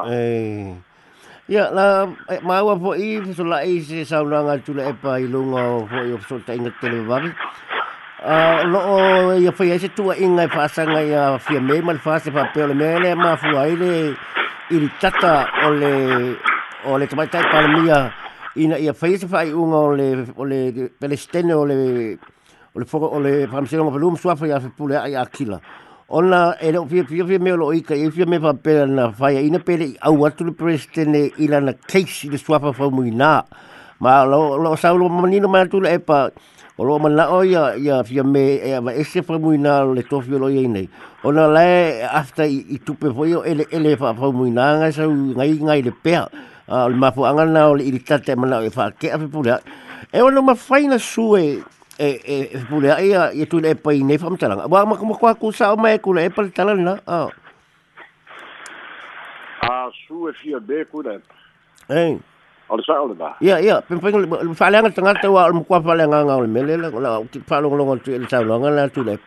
ia 1.51 1.71
la 1.71 2.07
mawa 2.07 2.15
e, 2.31 2.39
i 2.39 2.47
maua 2.47 2.75
foʻi 2.79 3.09
fesolaʻi 3.27 3.81
se 3.83 4.05
saunaga 4.05 4.59
tuleepa 4.63 5.19
i 5.19 5.27
luga 5.27 5.67
foʻi 5.91 6.15
o 6.15 6.19
fesoletaʻiga 6.23 6.71
teleavavi 6.81 7.31
Ah, 8.25 8.63
lo 8.65 8.79
o 8.79 8.99
ia 9.35 9.51
foi 9.51 9.73
ese 9.75 9.89
tua 9.91 10.15
inga 10.17 10.47
fasa 10.49 10.85
e 10.87 10.87
nga 10.87 11.03
ia 11.03 11.23
fia 11.43 11.59
me 11.61 11.77
mal 11.83 11.99
fasa 11.99 12.31
pa 12.31 12.45
pe 12.55 12.61
le 12.71 12.75
mele 12.75 13.15
ma 13.19 13.35
fu 13.37 13.51
ai 13.57 13.75
le 13.75 14.15
il 14.71 14.87
tata 15.03 15.33
o 15.67 15.69
le 15.75 15.93
o 16.87 16.95
tai 17.33 17.43
pa 17.51 17.59
mia 17.77 18.13
ina 18.55 18.77
ia 18.79 18.93
foi 18.95 19.15
ese 19.19 19.27
fai 19.27 19.51
un 19.51 19.73
ole 19.75 20.07
ole 20.39 20.39
o 20.39 20.39
ole 20.39 20.91
ole 21.03 21.19
o 21.53 21.61
ole 21.63 21.75
o 22.75 22.79
le 22.79 22.85
foro 22.87 23.07
o 23.11 23.19
le 23.19 23.49
famsero 23.51 23.87
o 23.91 23.91
volume 23.91 24.15
sua 24.17 24.37
foi 24.39 24.53
a 24.55 24.61
pula 24.77 25.03
ia 25.11 25.19
aquila 25.21 25.59
ona 26.09 26.55
ele 26.63 26.77
o 26.79 26.87
fia 26.87 27.03
fia 27.03 27.41
me 27.43 27.51
lo 27.59 27.73
ika 27.75 27.95
e 27.99 28.07
fia 28.15 28.23
me 28.27 28.39
pa 28.39 28.55
pe 28.55 28.87
na 28.87 29.11
faia 29.11 29.41
ina 29.43 29.59
pele 29.59 29.97
au 29.99 30.23
atu 30.25 30.45
le 30.47 30.53
palestine 30.55 31.33
ila 31.43 31.59
na 31.61 31.73
case 31.91 32.31
le 32.31 32.39
sua 32.39 32.61
fa 32.63 32.71
fa 32.73 32.87
muina 32.89 33.43
ma 33.99 34.23
lo 34.25 34.55
lo 34.63 34.77
sa 34.79 34.93
lo 34.95 35.09
manino 35.11 35.49
ma 35.51 35.67
tu 35.67 35.81
le 35.83 35.99
pa 35.99 36.31
o 36.77 36.85
lo 36.89 36.97
mana 36.99 37.29
o 37.31 37.45
ya 37.45 37.77
ia 37.77 38.01
fia 38.03 38.25
me 38.25 38.57
e 38.65 38.79
va 38.81 38.93
ese 38.97 39.21
fa 39.23 39.37
mui 39.39 39.59
na 39.59 39.85
le 39.85 40.03
tofi 40.03 40.31
lo 40.33 40.49
ia 40.49 40.65
nei 40.69 40.89
o 41.23 41.33
na 41.33 41.47
le 41.49 42.01
afta 42.05 42.45
i, 42.49 42.65
i 42.73 42.79
tupe 42.83 43.13
fo 43.13 43.27
yo 43.29 43.43
ele 43.45 43.67
ele 43.71 43.97
fa 43.97 44.15
fa 44.15 44.31
mui 44.33 44.51
na 44.51 44.79
nga 44.81 44.89
sa 44.93 45.05
ngai 45.07 45.61
ngai 45.61 45.83
le 45.83 45.93
pe 45.93 46.17
a 46.17 46.25
le 46.89 46.97
mafu 46.97 47.25
anga 47.29 47.45
na 47.45 47.69
o 47.69 47.75
le 47.77 47.85
i 47.85 47.93
tate 48.03 48.33
e 48.33 48.37
mana 48.37 48.59
o 48.65 48.65
e 48.65 48.71
fa 48.73 48.89
ke 48.91 49.11
afi 49.13 49.27
pula 49.29 49.61
e 50.11 50.19
o 50.25 50.31
no 50.33 50.41
ma 50.43 50.55
faina 50.55 50.97
sue 50.99 51.61
e 52.01 52.09
e 52.25 52.37
e 52.57 52.65
pule 52.67 52.89
e 52.89 52.93
ai 52.97 53.07
ia 53.09 53.21
e 53.33 53.39
ia 53.45 53.47
tu 53.47 53.59
le 53.61 53.75
pai 53.77 54.01
nei 54.01 54.17
fam 54.17 54.37
talanga 54.41 54.65
wa 54.67 54.87
ma 54.89 54.97
kuma 54.97 55.13
kwa 55.17 55.35
ku 55.37 55.53
sa 55.53 55.73
o 55.77 55.77
mai 55.77 56.01
ku 56.01 56.13
le 56.17 56.31
pai 56.33 56.49
talanga 56.53 56.97
a 57.05 57.29
a 59.61 59.91
sue 60.09 60.33
fia 60.41 60.57
be 60.59 60.89
ku 60.89 61.03
le 61.05 61.21
ei 61.93 62.17
o 62.73 62.77
le 62.77 62.83
sao 62.87 63.07
le 63.07 63.15
ba. 63.15 63.37
Ia, 63.41 63.61
ia, 63.61 63.81
pimpinga, 63.83 64.19
le 64.19 64.29
whaleanga 64.59 64.91
tangata 64.91 65.31
wa 65.31 65.47
le 65.49 65.53
mkua 65.61 65.79
whaleanga 65.85 66.23
ngā 66.25 66.37
o 66.41 66.45
le 66.45 66.49
mele, 66.49 66.79
la, 66.81 66.89
la, 67.05 67.11
ti 67.33 67.43
whalonga 67.49 67.77
longa 67.77 67.97
tui 68.01 68.17
le 68.19 68.27
tau 68.33 68.43
longa, 68.49 68.71
la, 68.71 68.89
tui 68.89 69.05
le. 69.05 69.19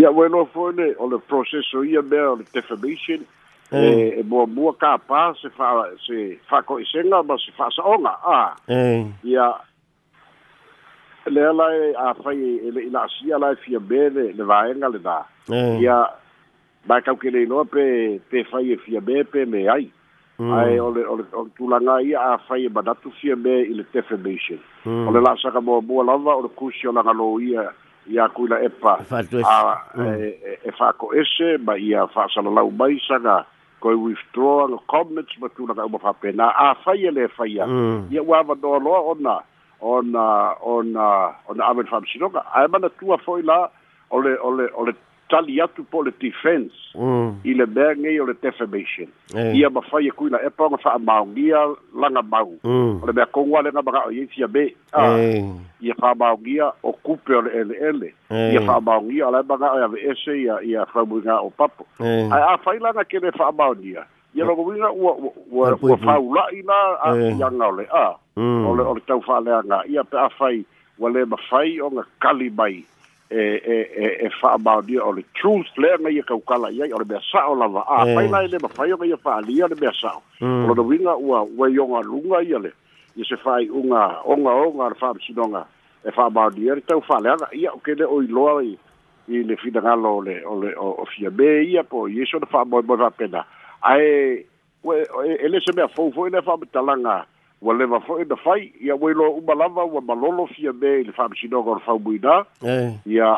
Ia, 0.00 0.10
wei 0.12 0.28
no 0.32 0.44
fone, 0.52 0.92
o 1.00 1.08
le 1.12 1.18
proceso 1.32 1.82
ia 1.84 2.02
mea, 2.02 2.32
o 2.34 2.36
le 2.36 2.44
defamation, 2.52 3.24
eh. 3.70 3.80
e, 3.80 3.96
e 4.20 4.26
mua 4.28 4.44
mua 4.46 4.74
ka 4.76 4.92
pā, 5.08 5.30
se 5.40 5.48
wha, 5.56 5.72
se 6.04 6.26
wha 6.50 6.60
koi 6.68 6.84
senga, 6.90 7.22
ma 7.24 7.38
se 7.40 7.54
wha 7.56 7.70
saonga, 7.78 8.12
a. 8.26 8.38
Eh. 8.68 9.06
Ia, 9.32 9.48
le 11.32 11.46
ala 11.48 11.70
e 11.80 11.90
a 11.96 12.12
whai, 12.20 12.36
e, 12.44 12.54
e 12.68 12.72
le 12.76 12.84
inasia 12.90 13.38
lai 13.40 13.56
fia 13.64 13.80
mele, 13.80 14.28
le 14.36 14.44
vaenga 14.52 14.92
le 14.92 15.00
da. 15.00 15.16
Eh. 15.48 15.78
Ia, 15.88 16.02
mai 16.86 17.00
kau 17.08 17.16
ke 17.16 17.32
le 17.32 17.46
inoa 17.48 17.64
pe, 17.64 17.86
te 18.28 18.44
whai 18.52 18.74
e 18.76 18.82
fia 18.84 19.00
mele, 19.00 19.24
pe 19.32 19.46
me 19.48 19.64
ai. 19.72 19.86
Ia, 19.88 19.94
mm. 20.38 20.52
ai 20.52 20.78
ole 20.80 21.06
ole 21.06 21.24
ole 21.32 21.48
tulanga 21.58 22.00
ia 22.00 22.20
a 22.20 22.38
fai 22.48 22.64
e 22.64 22.68
badatu 22.68 23.10
fia 23.20 23.36
me 23.36 23.54
i 23.60 23.74
le 23.74 23.84
defamation 23.94 24.60
mm. 24.84 25.08
ole 25.08 25.20
la 25.26 25.36
saka 25.42 25.60
mo 25.60 25.80
bua 25.80 26.04
lava 26.04 26.34
ole 26.36 26.48
kusi 26.48 26.88
ola 26.88 27.02
galo 27.02 27.38
ia 27.40 27.68
ia 28.06 28.28
kuila 28.28 28.58
epa 28.62 28.96
e 29.00 29.04
a, 29.42 29.76
mm. 29.96 30.06
e, 30.06 30.12
e, 30.52 30.58
e 30.64 30.72
fako 30.78 31.14
ese 31.14 31.56
ma 31.64 31.76
ia 31.76 32.06
fa 32.06 32.26
sala 32.34 32.50
lau 32.50 32.70
mai 32.70 32.98
saka 33.08 33.44
koi 33.80 33.94
withdrawal 33.94 34.78
comments 34.88 35.38
ma 35.40 35.48
tulanga 35.48 35.84
uma 35.86 35.98
fa 35.98 36.12
pena 36.12 36.50
a 36.54 36.74
fai 36.84 37.06
e 37.06 37.10
le 37.10 37.28
fai 37.28 37.56
mm. 37.66 38.06
ia 38.12 38.22
ua 38.22 38.38
ava 38.40 38.54
doa 38.54 38.78
loa 38.78 39.00
ona 39.00 39.40
ona 39.80 40.26
ona 40.60 41.06
ona 41.48 41.64
amen 41.66 41.86
fam 41.86 42.04
sinoka 42.12 42.44
ai 42.54 42.66
mana 42.68 42.88
tua 42.88 43.16
foi 43.18 43.42
la 43.42 43.68
ole 44.10 44.36
ole 44.42 44.70
ole 44.76 44.92
tali 45.30 45.60
atu 45.60 45.82
po 45.84 46.02
le 46.02 46.10
defense 46.20 46.72
mm. 46.98 47.40
i 47.44 47.54
le 47.54 47.66
mea 47.66 47.94
ngei 47.96 48.20
o 48.20 48.26
le 48.26 48.34
defamation. 48.42 49.08
Yeah. 49.34 49.56
Ia 49.58 49.70
mawhai 49.70 50.06
e 50.06 50.10
kuina 50.10 50.38
e 50.46 50.50
pao 50.50 50.70
ngafaa 50.70 50.98
maungia 50.98 51.58
langa 52.00 52.22
mau. 52.22 52.52
Mm. 52.64 53.02
O 53.02 53.06
le 53.06 53.12
mea 53.12 53.26
kongua 53.26 53.62
le 53.62 53.72
ngamaka 53.74 54.04
o 54.06 54.10
yei 54.10 54.26
fia 54.26 54.48
me. 54.48 54.64
Yeah. 54.98 55.20
Eh. 55.20 55.44
Ia 55.80 55.94
faa 55.94 56.14
maungia 56.14 56.72
o 56.82 56.92
kupe 56.92 57.34
o 57.34 57.42
le 57.42 57.50
ele 57.60 57.74
ele. 57.76 58.14
Yeah. 58.30 58.54
Ia 58.54 58.60
faa 58.60 58.80
maungia 58.80 59.28
o 59.28 59.30
le 59.30 59.42
mga 59.42 59.72
o 59.72 59.80
yave 59.80 60.00
ese 60.10 60.36
ia, 60.42 60.60
ia 60.62 60.86
whaumuinga 60.94 61.40
o 61.40 61.50
papo. 61.50 61.86
Eh. 62.00 62.06
Ai 62.06 62.22
yeah. 62.22 62.52
a 62.52 62.56
whai 62.64 62.78
langa 62.78 63.04
ke 63.04 63.18
le 63.18 63.32
faa 63.32 63.50
maungia. 63.52 64.06
Ia 64.06 64.08
yeah. 64.44 64.48
rongoinga 64.48 64.92
ua, 64.92 65.12
ua, 65.12 65.32
ua, 65.50 65.78
ua 65.82 65.98
whau 66.06 66.34
lai 66.34 66.62
la 66.62 66.80
a 67.04 67.14
yeah. 67.18 67.38
ianga 67.40 67.66
o 67.68 67.72
le 67.80 67.88
a. 67.90 68.06
Mm. 68.36 68.66
O 68.68 68.74
le, 68.76 68.82
o 68.82 68.94
le 68.94 69.02
tau 69.08 69.22
whaalea 69.26 69.62
ngā. 69.66 69.82
Ia 69.94 70.04
pe 70.04 70.18
a 70.20 70.30
whai 70.38 70.62
wale 70.98 71.24
mawhai 71.28 71.78
o 71.84 71.90
ngakali 71.92 72.50
mai. 72.52 72.76
Mm 72.84 72.92
e 73.30 73.38
e 73.38 73.76
e 73.92 74.26
e 74.26 74.30
fa 74.40 74.54
about 74.54 74.86
the 74.86 74.98
or 74.98 75.14
the 75.14 75.24
truth 75.34 75.66
e 75.76 75.80
le 75.80 75.98
me 75.98 76.10
ye 76.12 76.22
kau 76.22 76.38
kala 76.46 76.70
ye 76.70 76.90
or 76.92 77.04
be 77.04 77.16
sa 77.32 77.48
o 77.48 77.54
la 77.54 77.66
va 77.66 77.80
a 77.82 78.04
pa 78.14 78.22
ina 78.22 78.42
le 78.46 78.58
ma 78.62 78.68
fa 78.68 78.86
ye 78.86 78.94
ye 79.02 79.16
fa 79.16 79.38
ali 79.42 79.54
le 79.56 79.74
be 79.74 79.88
sa 80.00 80.14
o 80.40 80.72
lo 80.72 80.82
winga 80.86 81.18
u 81.18 81.34
a 81.34 81.42
we 81.42 81.72
yo 81.74 81.86
nga 81.86 82.00
lu 82.06 82.22
ye 82.46 82.56
le 82.56 82.72
ye 83.16 83.24
se 83.24 83.36
fa 83.42 83.58
i 83.58 83.66
unga 83.68 84.22
onga 84.24 84.50
onga 84.54 84.82
ar 84.86 84.94
fa 84.94 85.12
si 85.26 85.32
donga 85.32 85.66
e 86.04 86.10
fa 86.12 86.26
about 86.26 86.54
the 86.54 86.70
er 86.70 86.78
tau 86.86 87.00
fa 87.00 87.18
le 87.18 87.34
ya 87.58 87.72
o 87.74 87.78
ke 87.82 87.98
le 87.98 88.06
o 88.06 88.22
i 88.22 88.26
lo 88.30 88.58
ai 88.58 88.78
i 89.28 89.42
le 89.42 89.56
fi 89.56 89.72
da 89.74 89.80
galo 89.80 90.22
le 90.22 90.44
o 90.46 90.54
le 90.62 90.70
o 90.78 91.04
fia 91.10 91.30
be 91.30 91.66
ia 91.66 91.82
po 91.82 92.06
ye 92.06 92.22
so 92.30 92.38
de 92.38 92.46
fa 92.46 92.62
mo 92.64 92.78
mo 92.82 92.94
va 92.96 93.10
pena 93.10 93.42
ai 93.82 94.46
we 94.86 95.02
ele 95.42 95.56
e 95.58 95.64
se 95.66 95.74
me 95.74 95.82
fo 95.98 96.12
fo 96.14 96.28
ne 96.30 96.38
fa 96.46 96.54
talanga 96.70 96.94
langa 96.94 97.26
ua 97.60 97.72
leva 97.74 98.00
fo'i 98.00 98.22
e 98.22 98.26
na 98.28 98.36
fai 98.36 98.72
ia 98.84 98.94
ua 98.96 99.10
iloa 99.10 99.30
uma 99.40 99.54
lava 99.54 99.84
ua 99.84 100.00
malolo 100.00 100.46
fia 100.46 100.72
me 100.72 101.00
i 101.00 101.04
le 101.04 101.12
fa'amasinoga 101.12 101.70
o 101.70 101.74
le 101.78 101.84
faumuina 101.84 102.42
ia 103.06 103.30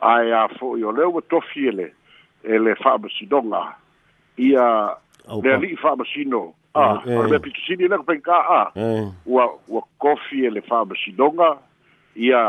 ae 0.00 0.32
a 0.34 0.48
fo'i 0.58 0.82
o 0.82 0.90
lea 0.92 1.08
ua 1.08 1.22
tofi 1.22 1.68
ele 1.68 1.92
e 2.42 2.58
le 2.58 2.74
fa'amasinoga 2.82 3.62
e 4.38 4.42
ia 4.48 4.96
le 5.42 5.54
ali'i 5.54 5.76
fa'amasino 5.76 6.42
ale 6.74 7.28
mea 7.30 7.38
pitusini 7.46 7.88
leko 7.88 8.02
peika 8.10 8.34
a 8.56 8.60
ua 9.26 9.46
ua 9.68 9.82
kofi 10.02 10.44
e 10.46 10.50
le 10.50 10.60
fa'amasinoga 10.66 11.54
ia 12.16 12.42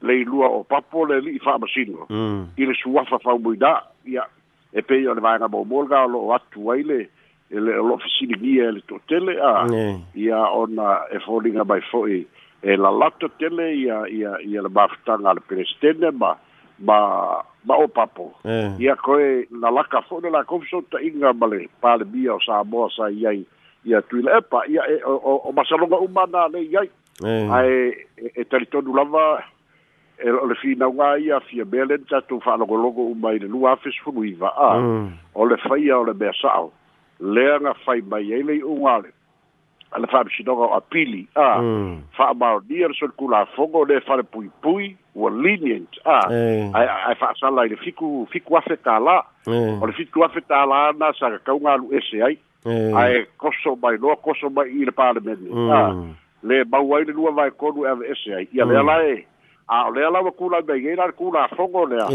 le 0.00 0.20
ilua 0.20 0.48
o 0.48 0.64
papo 0.64 1.04
le 1.06 1.20
ali'i 1.20 1.38
fa'amasino 1.44 2.08
mm. 2.08 2.40
i 2.56 2.64
le 2.64 2.74
suafa 2.74 3.18
faumuina 3.18 3.82
ia 4.08 4.24
e 4.72 4.80
pei 4.82 5.04
o 5.06 5.14
le 5.14 5.20
vaega 5.20 5.48
maumolga 5.48 6.06
o 6.06 6.08
lo'o 6.08 6.32
atu 6.34 6.72
ai 6.72 6.82
le 6.82 7.00
ele 7.50 7.72
lo 7.76 7.98
fisili 7.98 8.34
via 8.38 8.70
le 8.72 8.80
totele 8.86 9.40
a 9.40 9.64
ia 10.14 10.38
ona 10.52 11.04
e 11.12 11.18
folinga 11.18 11.64
by 11.64 11.80
foi 11.90 12.26
e 12.62 12.76
la 12.76 12.90
lato 12.90 13.28
tele 13.38 13.72
ia 13.74 14.04
ia 14.08 14.36
ia 14.44 14.60
la 14.62 14.68
bafta 14.68 15.16
na 15.16 15.32
le 15.32 15.40
prestene 15.40 16.12
ba 16.12 16.36
ba 16.78 16.98
ba 17.64 17.74
o 17.76 17.88
papo 17.88 18.32
ia 18.78 18.96
koe 18.96 19.48
la 19.50 19.70
la 19.72 19.82
ka 19.88 20.00
fona 20.02 20.28
la 20.30 20.44
kofso 20.44 20.84
ta 20.90 21.00
inga 21.00 21.32
male 21.32 21.68
pale 21.80 22.04
bia 22.04 22.34
o 22.36 22.40
sa 22.40 22.64
bo 22.64 22.88
sa 22.92 23.08
ia 23.08 23.32
ia 23.84 24.02
tu 24.02 24.20
le 24.20 24.40
pa 24.50 24.62
ia 24.68 24.84
o 25.06 25.40
o 25.48 25.52
masalonga 25.52 25.96
umana 26.04 26.48
le 26.52 26.60
ia 26.68 26.84
ai 27.24 27.96
e, 28.16 28.28
e 28.36 28.44
talito 28.44 28.82
du 28.84 28.92
lava 28.92 29.40
e 30.20 30.26
le 30.28 30.54
fina 30.60 30.84
wa 30.90 31.16
ia 31.16 31.40
fia 31.40 31.64
belen 31.64 32.04
ta 32.12 32.20
tu 32.20 32.40
fa 32.44 32.56
lo 32.60 32.68
lo 32.68 32.92
umai 33.08 33.38
le 33.38 33.48
lua 33.48 33.76
fes 33.80 33.96
fu 34.04 34.12
lui 34.12 34.34
va 34.34 34.52
a 34.54 34.76
mm. 34.76 35.08
o 35.32 35.44
le 35.48 35.56
faia 35.56 35.96
o 35.98 36.04
le 36.04 36.12
besao 36.12 36.72
lea 37.20 37.58
nga 37.60 37.74
fai 37.84 38.00
mai 38.08 38.32
ai 38.32 38.40
e 38.40 38.46
lei 38.48 38.62
o 38.62 38.74
ngale 38.78 39.10
ala 39.92 40.06
fa 40.06 40.20
bi 40.24 40.30
shidoga 40.30 40.66
a 40.76 40.80
pili 40.80 41.26
a 41.34 41.46
fa 42.16 42.32
ba 42.34 42.58
dir 42.68 42.90
sul 42.94 43.12
kula 43.18 43.46
fogo 43.56 43.84
de 43.84 44.00
fa 44.00 44.16
pui 44.22 44.50
pui 44.62 44.96
o 45.16 45.28
lenient 45.28 45.88
a 46.04 46.16
eh. 46.30 46.70
ai 46.74 46.86
ai 47.08 47.14
fa 47.20 47.32
sa 47.40 47.50
lai 47.50 47.68
fiku 47.84 48.26
fiku 48.30 48.56
afe 48.56 48.76
tala 48.84 49.24
eh. 49.50 49.78
o 49.82 49.84
le 49.86 49.92
fiku 49.92 50.22
afe 50.24 50.40
tala 50.46 50.92
na 50.92 51.12
sa 51.18 51.30
ka 51.44 51.52
un 51.54 51.66
alu 51.66 51.94
ese 51.98 52.22
ai 52.22 52.36
eh. 52.66 52.92
ai 52.94 53.26
koso 53.36 53.74
mai 53.82 53.96
no 54.00 54.14
koso 54.16 54.50
mai 54.50 54.68
ile 54.70 54.90
pa 54.92 55.12
le 55.16 55.20
men 55.24 55.40
a 55.72 55.80
mm. 55.94 56.10
le 56.48 56.56
ba 56.64 56.78
wai 56.78 57.04
le 57.08 57.12
lua 57.18 57.32
vai 57.32 57.50
kodu 57.50 57.86
ave 57.88 58.04
ese 58.14 58.30
ai 58.38 58.46
ia 58.54 58.64
le 58.68 58.74
mm. 58.76 58.82
ala 58.84 58.96
e 59.10 59.16
a 59.68 59.90
le 59.94 60.00
ala 60.06 60.20
kula 60.30 60.60
be 60.62 60.76
ye 60.84 60.94
na 60.94 61.10
kula 61.12 61.48
fogo 61.56 61.82
le 61.88 61.98
a 62.04 62.08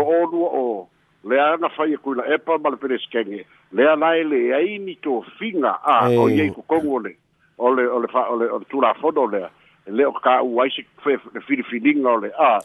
o 0.00 0.46
o 0.64 0.86
E 1.22 1.28
le 1.28 1.38
ana 1.40 1.68
fai 1.68 1.96
ku 2.00 2.14
la 2.14 2.24
epa 2.32 2.56
mal 2.58 2.76
pereskenge 2.80 3.44
le 3.76 3.82
ana 3.92 4.16
ile 4.16 4.54
ai 4.56 4.78
ni 4.78 4.96
to 5.04 5.20
finga 5.38 5.76
a 5.84 6.08
o 6.16 6.26
ye 6.32 6.48
ku 6.48 6.62
kongole 6.68 7.12
ole 7.58 7.84
ole 7.84 8.08
fa 8.08 8.24
ole 8.32 8.48
o 8.48 8.58
tura 8.70 8.94
fodo 8.94 9.28
le 9.28 9.44
le 9.92 10.04
o 10.08 10.12
ka 10.12 10.40
uai 10.40 10.70
si 10.72 10.82
fe 11.04 11.18
fili 11.46 11.62
filinga 11.68 12.08
ole 12.08 12.30
a 12.40 12.56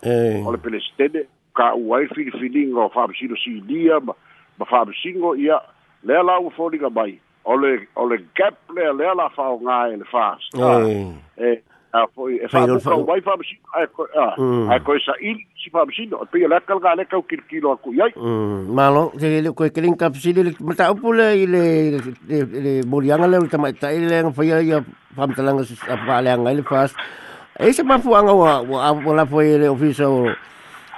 ole 0.47 0.57
pelestede 0.57 1.27
ka 1.53 1.75
uai 1.75 2.07
fili 2.15 2.31
filinga 2.31 2.79
o 2.87 2.93
fa 2.95 3.03
bisilo 3.11 3.35
si 3.35 3.59
dia 3.67 3.99
ma 3.99 4.13
ma 4.59 4.65
fa 4.65 4.85
bisingo 4.87 5.35
ia 5.35 5.59
le 6.07 6.15
ala 6.15 6.39
u 6.39 6.49
fodi 6.55 6.77
ga 6.79 6.89
bai 6.89 7.19
ole 7.43 7.87
ole 7.95 8.23
gap 8.39 8.55
e 8.71 8.73
le 8.75 8.93
le 8.99 9.05
ala 9.11 9.29
fa 9.35 9.51
o 9.51 9.59
ngai 9.59 9.99
le 9.99 10.07
fast 10.07 10.47
e 11.35 11.59
a 11.95 12.07
foi 12.11 12.43
e 12.43 12.47
fa 12.51 12.67
ko 12.67 13.03
mai 13.07 13.23
fa 13.23 13.33
machine 13.39 13.61
ai 13.71 14.79
il 15.21 15.39
si 15.59 15.69
fa 15.71 15.85
machine 15.87 16.11
o 16.15 16.25
pe 16.29 16.43
la 16.45 16.59
kilo 17.49 17.67
ko 17.81 17.89
malo 18.75 19.11
je 19.15 19.39
le 19.43 19.49
ko 19.55 19.63
kelin 19.71 19.95
kapsile 19.95 20.43
le 20.43 20.51
mata 20.59 20.91
opule 20.91 21.25
ile 21.39 21.61
le 22.29 22.73
bolianga 22.85 23.27
le 23.31 23.47
tama 23.47 23.71
ta 23.71 23.91
ile 23.95 24.11
nga 24.27 24.31
fa 24.37 24.43
ya 24.43 24.79
fam 25.15 25.31
talanga 25.35 25.63
apa 25.95 26.21
le 26.23 26.29
nga 26.35 26.51
ile 26.55 26.63
fast 26.67 26.95
e 27.59 27.71
se 27.71 27.83
ma 27.83 27.95
fuanga 28.03 28.33
wa 28.35 28.59
wa 28.67 29.13
la 29.15 29.23
foi 29.25 29.55
le 29.63 29.67
ofiso 29.71 30.27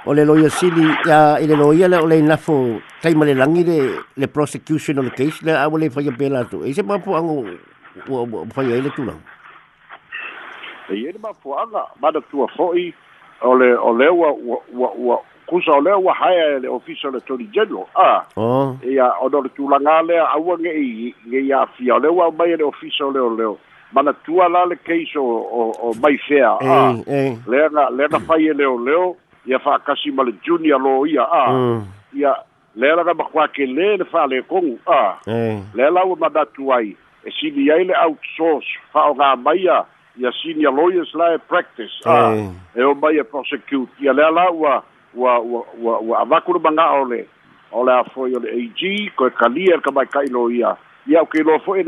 o 0.06 0.10
le 0.16 0.22
loia 0.26 0.50
sili 0.50 0.82
ya 1.06 1.38
ile 1.38 1.54
loya 1.54 1.86
le 1.88 1.96
ole 2.02 2.16
nafo 2.22 2.80
kai 3.02 3.14
male 3.14 3.34
langi 3.38 3.62
le 3.70 3.78
le 4.18 4.26
prosecution 4.26 4.98
o 4.98 5.02
le 5.06 5.10
case 5.14 5.42
le 5.46 5.52
a 5.54 5.66
le 5.78 5.86
fa 5.94 6.00
ya 6.02 6.10
bela 6.10 6.42
tu 6.50 6.62
e 6.66 6.72
se 6.74 6.82
ma 6.82 6.98
fuanga 6.98 7.34
wa 8.10 8.34
fa 8.52 8.62
ya 8.66 8.76
ile 8.82 8.90
tulang 8.98 9.22
ai 10.90 11.06
ai 11.06 11.14
mafuaaga 11.22 11.82
manatua 12.00 12.48
fo'i 12.56 12.92
o 13.42 13.54
le 13.60 13.74
o 13.76 13.90
le 13.98 14.08
ua 14.08 14.32
ua 14.32 14.90
ua 14.96 15.16
kusa 15.46 15.70
o 15.72 15.80
lea 15.80 15.96
ua 15.96 16.14
haea 16.14 16.46
e 16.56 16.60
le 16.60 16.68
ofisa 16.68 17.08
o 17.08 17.10
le 17.10 17.20
tony 17.20 17.44
general 17.52 17.86
a 17.94 18.08
ia 18.82 19.06
ona 19.20 19.38
o 19.38 19.42
le 19.42 19.48
tulaga 19.48 20.02
lea 20.02 20.28
aua 20.28 20.56
ge'i 20.60 21.14
ge'i 21.30 21.52
afia 21.52 21.94
o 21.94 21.98
le 21.98 22.08
ua 22.08 22.30
mai 22.30 22.52
e 22.52 22.56
le 22.56 22.64
ofisa 22.64 23.06
o 23.06 23.10
le 23.10 23.22
leo 23.38 23.58
manatua 23.92 24.48
la 24.48 24.64
le 24.64 24.76
case 24.76 25.18
o 25.18 25.36
o 25.36 25.70
o 25.88 25.94
mai 26.02 26.16
fea 26.28 26.56
a 26.60 26.92
lea 27.48 27.68
ga 27.68 27.90
lea 27.90 28.08
ga 28.08 28.18
fai 28.26 28.46
e 28.48 28.52
leoleo 28.52 29.16
ia 29.46 29.58
fa'akasi 29.58 30.10
ma 30.12 30.22
le 30.24 30.32
junior 30.44 30.80
lo 30.80 31.06
ia 31.06 31.24
a 31.24 31.52
mm. 31.52 31.80
ia 32.14 32.32
lea 32.76 32.96
laga 32.96 33.12
makuā 33.14 33.48
kelē 33.54 33.96
le 33.98 34.04
fa'alekogu 34.04 34.74
e 34.74 34.80
a 34.86 35.14
lea 35.74 35.90
la 35.90 36.04
ua 36.04 36.16
manatua 36.16 36.76
ai 36.76 36.96
e 37.24 37.30
sili 37.40 37.70
ai 37.72 37.84
le 37.84 37.94
outsource 38.02 38.68
fa'aogā 38.92 39.36
mai 39.44 39.68
a 39.68 39.84
ia 40.18 40.30
senior 40.42 40.74
lawyers 40.74 41.06
la 41.14 41.38
practice 41.38 41.94
ah, 42.04 42.34
eh, 42.74 42.84
oh, 42.84 42.90
a 42.90 42.90
e 42.90 42.90
o 42.90 42.94
mai 42.94 43.18
e 43.22 43.24
prosecute 43.24 43.90
ia 44.02 44.12
lea 44.12 44.30
la 44.30 44.50
ua 44.50 44.84
ua 45.14 45.38
ua 45.38 45.66
ua 46.02 46.16
avaku 46.22 46.52
le 46.58 46.64
maga'a 46.64 47.00
o 47.00 47.04
le 47.06 47.26
o 47.70 47.84
le 47.86 47.92
afoi 47.94 48.34
o 48.34 48.40
le 48.42 48.50
ag 48.50 48.82
koe 49.16 49.30
kalia 49.30 49.76
le 49.78 49.82
kamaika'i 49.82 50.30
lo 50.34 50.48
ia 50.50 50.74
ia 51.06 51.22
fo'i 51.62 51.82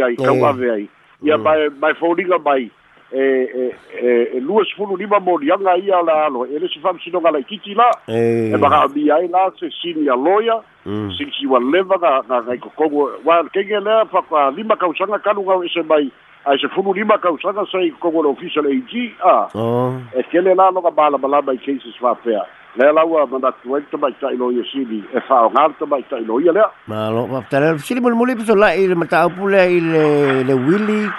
i 0.00 0.16
kauave 0.16 0.70
ai 0.72 0.88
ia 1.22 1.36
mae 1.38 1.68
mae 1.80 1.94
foliga 2.00 2.38
mai 2.38 2.70
e 3.10 3.10
eh, 3.10 3.10
e 3.10 3.74
eh, 3.98 4.30
e 4.34 4.36
eh, 4.36 4.40
lua 4.40 4.64
sefulu 4.64 4.96
lima 4.96 5.18
moliaga 5.18 5.74
ia 5.76 6.00
la 6.02 6.24
alo 6.26 6.44
e 6.46 6.58
lesi 6.58 6.78
faamasinoga 6.78 7.30
laitiiti 7.32 7.74
la 7.74 7.90
e 8.06 8.54
makaʻamia 8.54 9.14
ai 9.14 9.28
la 9.28 9.50
se 9.58 9.66
sinia 9.82 10.14
loia 10.14 10.62
mm. 10.86 11.10
silisiua 11.18 11.58
leva 11.58 11.96
ga 11.98 12.22
ga 12.28 12.38
gai 12.46 12.58
kokogu 12.58 13.10
ua 13.26 13.42
kege 13.52 13.80
lea 13.82 14.06
fakalima 14.06 14.76
kausaga 14.76 15.18
kaluga 15.18 15.58
ese 15.66 15.82
mai 15.82 16.06
ae 16.46 16.56
sefulu 16.62 16.94
lima 16.94 17.18
kausaga 17.18 17.66
sai 17.72 17.90
kokogu 17.98 18.22
le 18.22 18.28
official 18.30 18.66
ag 18.70 18.92
a 19.26 19.36
oh. 19.58 19.94
e 20.14 20.22
kele 20.30 20.54
la 20.54 20.70
loga 20.70 20.90
malamalama 20.94 21.52
i 21.52 21.58
cases 21.58 21.98
faapea 21.98 22.46
lea 22.78 22.92
laua 22.94 23.26
manatu 23.26 23.74
ai 23.74 23.82
le 23.82 23.90
tamaitaʻi 23.90 24.38
lo 24.38 24.52
ia 24.54 24.62
sili 24.70 25.02
e 25.14 25.18
faaogā 25.18 25.66
le 25.66 25.74
tamaitaʻi 25.82 26.26
lo 26.26 26.38
ia 26.40 26.52
lea 26.52 26.70
malo 26.86 27.26
faafetalea 27.26 27.78
sili 27.78 28.00
mulimuli 28.00 28.36
pesolai 28.36 28.84
i 28.84 28.86
le 28.86 28.94
mataupu 28.94 29.48
lea 29.50 29.66
i 29.66 29.80
le 29.80 30.06
le 30.46 30.54
wili 30.54 31.10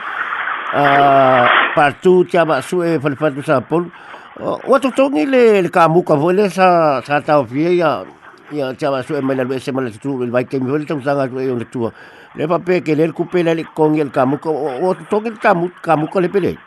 patu 1.76 2.14
te 2.30 2.38
amasu 2.40 2.84
e 2.84 2.90
fal 3.00 3.34
sa 3.44 3.60
polu. 3.62 3.92
Ua 4.40 4.80
ni 5.12 5.26
le 5.26 5.70
kamuka 5.70 6.16
vole 6.16 6.50
sa 6.50 7.02
sa 7.04 7.20
tau 7.22 7.46
ya 7.54 7.70
ya 7.76 8.04
ya 8.52 8.74
te 8.74 8.86
amasu 8.86 9.16
e 9.16 9.22
maila 9.22 9.44
lue 9.44 9.60
se 9.60 9.72
maila 9.72 9.92
tutu 9.92 10.24
il 10.24 10.32
vai 10.32 10.44
kemi 10.46 10.70
vole 10.70 10.86
tau 10.86 11.00
sanga 11.04 11.28
tu 11.28 11.40
e 11.40 11.46
yonga 11.48 11.66
tu 11.66 11.90
Le 12.36 12.48
pe 12.64 12.80
ke 12.80 12.96
le 12.96 13.12
kupela 13.12 13.54
le 13.54 13.64
kongi 13.76 14.00
el 14.00 14.10
kamuka 14.10 14.50
ua 14.82 14.96
totongi 14.96 15.32
le 15.36 15.40
kamuka 15.84 16.22
le 16.22 16.30
pele. 16.30 16.58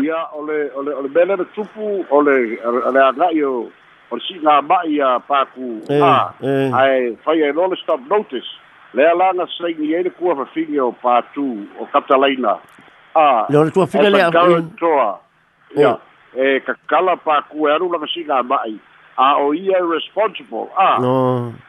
ya 0.00 0.28
ole 0.32 0.70
ole 0.76 0.92
ole 0.92 1.08
bele 1.08 1.36
le 1.36 1.44
tupu 1.56 2.04
ole 2.10 2.56
ole 2.64 3.00
anga 3.10 3.28
io 3.32 3.68
ole 4.10 4.20
si 4.20 4.34
nga 4.40 4.62
ba 4.62 4.80
ya 4.88 5.18
paku 5.20 5.80
a 5.88 5.92
eh, 5.92 6.00
ai 6.00 6.04
ah, 6.04 6.84
eh. 6.84 7.16
fai 7.24 7.40
e 7.40 7.52
le 7.52 7.76
stop 7.76 8.00
notice 8.08 8.48
le 8.96 9.04
ala 9.04 9.32
na 9.36 9.44
sai 9.52 9.74
ni 9.78 9.92
ele 9.94 10.10
ku 10.16 10.30
ava 10.32 10.46
fingi 10.56 10.78
o 10.80 10.90
patu 11.04 11.44
o 11.78 11.84
katalaina 11.92 12.56
a 13.14 13.44
le 13.52 13.56
ora 13.60 13.70
tua 13.70 13.84
e 13.84 13.90
fina 13.92 14.08
le 14.10 14.22
ava 14.24 15.20
ya 15.76 15.98
e 16.34 16.58
ka 16.64 16.74
kala 16.90 17.16
pa 17.16 17.42
ku 17.50 17.68
eru 17.68 17.90
la 17.92 17.98
masi 18.00 18.24
na 18.24 18.40
mai 18.42 18.78
a 19.20 19.36
o 19.44 19.52
ia 19.52 19.76
e 19.84 19.88
responsible 19.92 20.68
a 20.80 20.96
no 21.04 21.16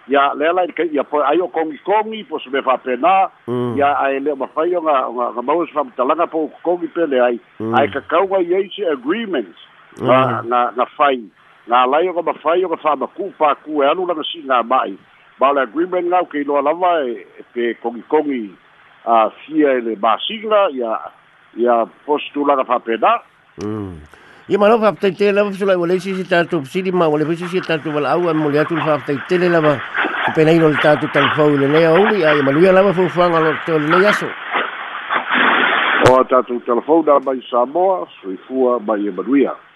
ya 0.07 0.31
le 0.39 0.47
ala 0.51 0.63
ke 0.71 0.87
ya 0.95 1.03
po 1.03 1.19
ai 1.19 1.35
o 1.43 1.47
kongi 1.51 1.77
kongi 1.83 2.23
po 2.31 2.39
se 2.39 2.49
me 2.49 2.61
fa 2.63 2.77
pena 2.77 3.27
ya 3.75 3.91
a 4.05 4.15
ele 4.15 4.33
ma 4.35 4.47
fai 4.55 4.71
o 4.79 4.83
nga 4.87 4.95
nga 5.11 5.25
nga 5.35 5.41
mau 5.43 5.65
se 5.67 5.71
fa 5.75 5.83
talanga 5.99 6.27
po 6.31 6.47
kongi 6.63 6.87
pele 6.95 7.19
ai 7.19 7.37
mm. 7.59 7.75
ai 7.75 7.87
ka 7.91 7.99
kau 8.07 8.23
wa 8.31 8.39
ye 8.39 8.63
se 8.75 8.87
agreements 8.95 9.59
na 9.99 10.41
na 10.79 10.85
fai 10.95 11.19
na 11.67 11.83
lai 11.85 12.07
o 12.07 12.15
ma 12.23 12.33
fai 12.41 12.63
o 12.63 12.69
ka 12.71 12.77
fa 12.87 12.95
ma 12.95 13.07
ku 13.19 13.31
pa 13.37 13.51
ku 13.67 13.83
eru 13.83 14.07
la 14.07 14.15
masi 14.15 14.43
na 14.47 14.63
mai 14.63 14.95
Bale 15.39 15.59
agreement 15.61 16.01
ngau 16.09 16.25
ke 16.25 16.41
ilo 16.41 16.57
alawa 16.57 17.03
e, 17.05 17.13
e 17.39 17.43
pe 17.53 17.73
kongi 17.81 18.01
kongi 18.09 18.41
a 19.05 19.13
uh, 19.27 19.33
fia 19.45 19.69
ele 19.77 19.93
ba 19.95 20.15
sigla 20.25 20.61
ya 20.73 20.97
ya 21.53 21.85
postula 22.05 22.55
da 22.55 22.63
fapeda. 22.65 23.21
Mm. 23.61 24.01
I 24.49 24.57
mano 24.57 24.79
fa 24.81 24.91
te 24.99 25.11
te 25.13 25.29
la 25.31 25.45
fusula 25.45 25.73
e 25.77 25.77
wale 25.77 25.99
si 26.01 26.15
si 26.17 26.25
ta 26.25 26.43
tu 26.43 26.63
si 26.65 26.81
di 26.81 26.91
ma 26.91 27.05
wale 27.07 27.23
fusi 27.25 27.45
si 27.53 27.61
ta 27.61 27.77
tu 27.77 27.89
wala 27.93 28.15
au 28.17 28.27
an 28.29 28.33
mulia 28.37 28.65
tu 28.65 28.77
fa 28.81 28.97
te 29.05 29.13
te 29.29 29.37
le 29.37 29.49
la 29.53 29.61
ku 29.61 30.31
pe 30.33 30.41
nei 30.43 30.57
lo 30.57 30.73
ta 30.81 30.97
tu 30.97 31.05
tan 31.13 31.29
fo 31.35 31.47
le 31.53 31.67
le 31.69 31.85
au 31.85 32.05
li 32.09 32.25
ai 32.25 32.41
manu 32.41 32.59
ya 32.65 32.71
la 32.73 32.81
fu 32.93 33.05
fu 33.07 33.21
ngalo 33.21 33.53
te 33.65 33.77
le 33.77 33.87
le 33.93 34.01
yaso. 34.03 34.25
O 36.09 36.23
ta 36.25 36.41
tu 36.49 36.57
tan 36.65 36.81
fo 36.81 37.03
da 37.05 37.19
ba 37.21 37.37
i 37.37 37.41
sa 37.49 37.61
mo 37.65 38.07
su 38.17 38.31
i 38.33 38.37
fu 38.45 38.73
ba 38.81 38.97
i 38.97 39.13
manu 39.13 39.66